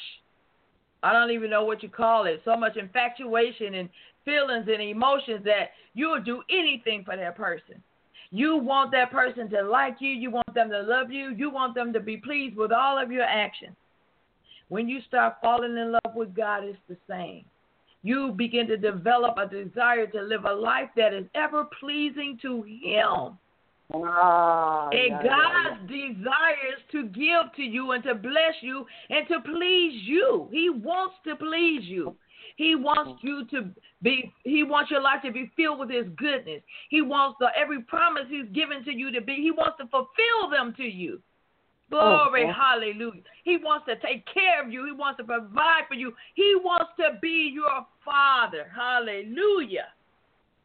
I 1.04 1.12
don't 1.12 1.30
even 1.30 1.50
know 1.50 1.64
what 1.64 1.82
you 1.82 1.90
call 1.90 2.24
it, 2.24 2.40
so 2.46 2.56
much 2.56 2.78
infatuation 2.78 3.74
and 3.74 3.90
feelings 4.24 4.66
and 4.72 4.82
emotions 4.82 5.44
that 5.44 5.72
you'll 5.92 6.22
do 6.22 6.42
anything 6.50 7.04
for 7.04 7.14
that 7.14 7.36
person. 7.36 7.82
You 8.30 8.56
want 8.56 8.90
that 8.92 9.12
person 9.12 9.50
to 9.50 9.62
like 9.62 9.96
you, 10.00 10.08
you 10.08 10.30
want 10.30 10.54
them 10.54 10.70
to 10.70 10.80
love 10.80 11.12
you, 11.12 11.34
you 11.36 11.50
want 11.50 11.74
them 11.74 11.92
to 11.92 12.00
be 12.00 12.16
pleased 12.16 12.56
with 12.56 12.72
all 12.72 12.98
of 12.98 13.12
your 13.12 13.24
actions. 13.24 13.76
When 14.70 14.88
you 14.88 15.00
start 15.06 15.36
falling 15.42 15.76
in 15.76 15.92
love 15.92 16.14
with 16.16 16.34
God, 16.34 16.64
it's 16.64 16.78
the 16.88 16.96
same. 17.08 17.44
You 18.02 18.32
begin 18.32 18.66
to 18.68 18.76
develop 18.78 19.36
a 19.36 19.46
desire 19.46 20.06
to 20.06 20.22
live 20.22 20.46
a 20.46 20.54
life 20.54 20.88
that 20.96 21.12
is 21.12 21.26
ever 21.34 21.68
pleasing 21.78 22.38
to 22.42 22.62
Him. 22.62 23.38
Ah, 23.92 24.88
And 24.90 25.00
yeah, 25.08 25.20
yeah, 25.24 25.74
God 25.76 25.88
desires 25.88 26.80
to 26.92 27.04
give 27.08 27.52
to 27.56 27.62
you 27.62 27.92
and 27.92 28.02
to 28.04 28.14
bless 28.14 28.54
you 28.62 28.86
and 29.10 29.28
to 29.28 29.40
please 29.40 30.02
you. 30.04 30.48
He 30.50 30.70
wants 30.70 31.16
to 31.26 31.36
please 31.36 31.82
you. 31.84 32.16
He 32.56 32.76
wants 32.76 33.20
you 33.22 33.44
to 33.46 33.70
be 34.02 34.32
he 34.44 34.62
wants 34.62 34.90
your 34.90 35.00
life 35.02 35.22
to 35.24 35.32
be 35.32 35.50
filled 35.56 35.80
with 35.80 35.90
his 35.90 36.06
goodness. 36.16 36.62
He 36.88 37.02
wants 37.02 37.36
the 37.40 37.48
every 37.56 37.82
promise 37.82 38.24
he's 38.28 38.48
given 38.54 38.84
to 38.84 38.92
you 38.92 39.10
to 39.12 39.20
be 39.20 39.34
he 39.36 39.50
wants 39.50 39.76
to 39.80 39.86
fulfill 39.88 40.50
them 40.50 40.72
to 40.76 40.84
you. 40.84 41.20
Glory, 41.90 42.44
Oh, 42.44 42.48
oh. 42.48 42.52
hallelujah. 42.52 43.22
He 43.44 43.58
wants 43.58 43.86
to 43.86 43.96
take 43.96 44.24
care 44.32 44.64
of 44.64 44.72
you. 44.72 44.86
He 44.86 44.92
wants 44.92 45.18
to 45.18 45.24
provide 45.24 45.82
for 45.88 45.94
you. 45.94 46.14
He 46.34 46.54
wants 46.62 46.92
to 46.98 47.18
be 47.20 47.50
your 47.52 47.86
father. 48.04 48.66
Hallelujah. 48.74 49.88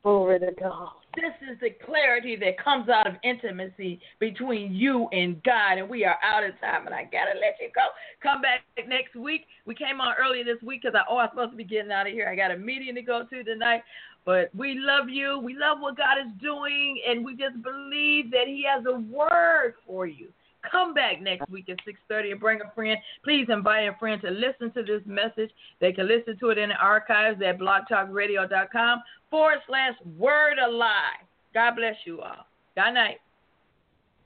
Glory 0.04 0.40
to 0.40 0.52
God. 0.58 0.92
This 1.16 1.34
is 1.52 1.60
the 1.60 1.72
clarity 1.86 2.38
that 2.38 2.64
comes 2.64 2.88
out 2.88 3.06
of 3.06 3.16
intimacy 3.24 4.00
between 4.20 4.74
you 4.74 5.10
and 5.12 5.44
God. 5.44 5.78
And 5.78 5.90
we 5.90 6.06
are 6.06 6.18
out 6.24 6.44
of 6.44 6.58
time, 6.62 6.86
and 6.86 6.96
I 6.96 7.04
got 7.04 7.26
to 7.26 7.38
let 7.38 7.58
you 7.60 7.70
go. 7.76 7.82
Come 8.24 8.42
back 8.42 8.62
next 8.88 9.16
week. 9.16 9.46
We 9.66 9.76
came 9.76 10.00
on 10.00 10.14
earlier 10.18 10.46
this 10.46 10.62
week 10.64 10.84
because 10.84 10.96
I, 10.96 11.04
oh, 11.10 11.18
I'm 11.18 11.30
supposed 11.32 11.52
to 11.52 11.58
be 11.58 11.66
getting 11.66 11.92
out 11.92 12.08
of 12.08 12.14
here. 12.14 12.30
I 12.30 12.36
got 12.36 12.52
a 12.52 12.58
meeting 12.58 12.96
to 12.96 13.02
go 13.02 13.26
to 13.30 13.44
tonight. 13.44 13.82
But 14.24 14.56
we 14.56 14.80
love 14.80 15.10
you. 15.10 15.40
We 15.40 15.58
love 15.58 15.80
what 15.82 15.98
God 15.98 16.18
is 16.26 16.32
doing, 16.42 17.02
and 17.06 17.26
we 17.26 17.36
just 17.36 17.62
believe 17.62 18.32
that 18.32 18.48
He 18.48 18.66
has 18.74 18.86
a 18.86 19.00
word 19.00 19.74
for 19.86 20.06
you. 20.06 20.30
Come 20.70 20.94
back 20.94 21.22
next 21.22 21.50
week 21.50 21.70
at 21.70 21.78
6.30 21.86 22.32
and 22.32 22.40
bring 22.40 22.60
a 22.62 22.72
friend. 22.76 22.98
Please 23.24 23.48
invite 23.50 23.88
a 23.88 23.96
friend 23.98 24.22
to 24.22 24.30
listen 24.30 24.72
to 24.74 24.84
this 24.84 25.02
message. 25.06 25.52
They 25.80 25.94
can 25.94 26.08
listen 26.08 26.38
to 26.40 26.50
it 26.50 26.58
in 26.58 26.70
the 26.70 26.76
archives 26.76 27.42
at 27.46 27.60
blogtalkradio.com 27.60 29.02
forward 29.30 29.60
slash 29.68 29.94
word 30.18 30.58
alive. 30.60 31.24
God 31.54 31.76
bless 31.76 31.96
you 32.06 32.22
all. 32.22 32.46
Good 32.76 32.94
night. 32.94 33.20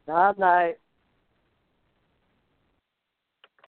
Good 0.06 0.40
night. 0.40 0.78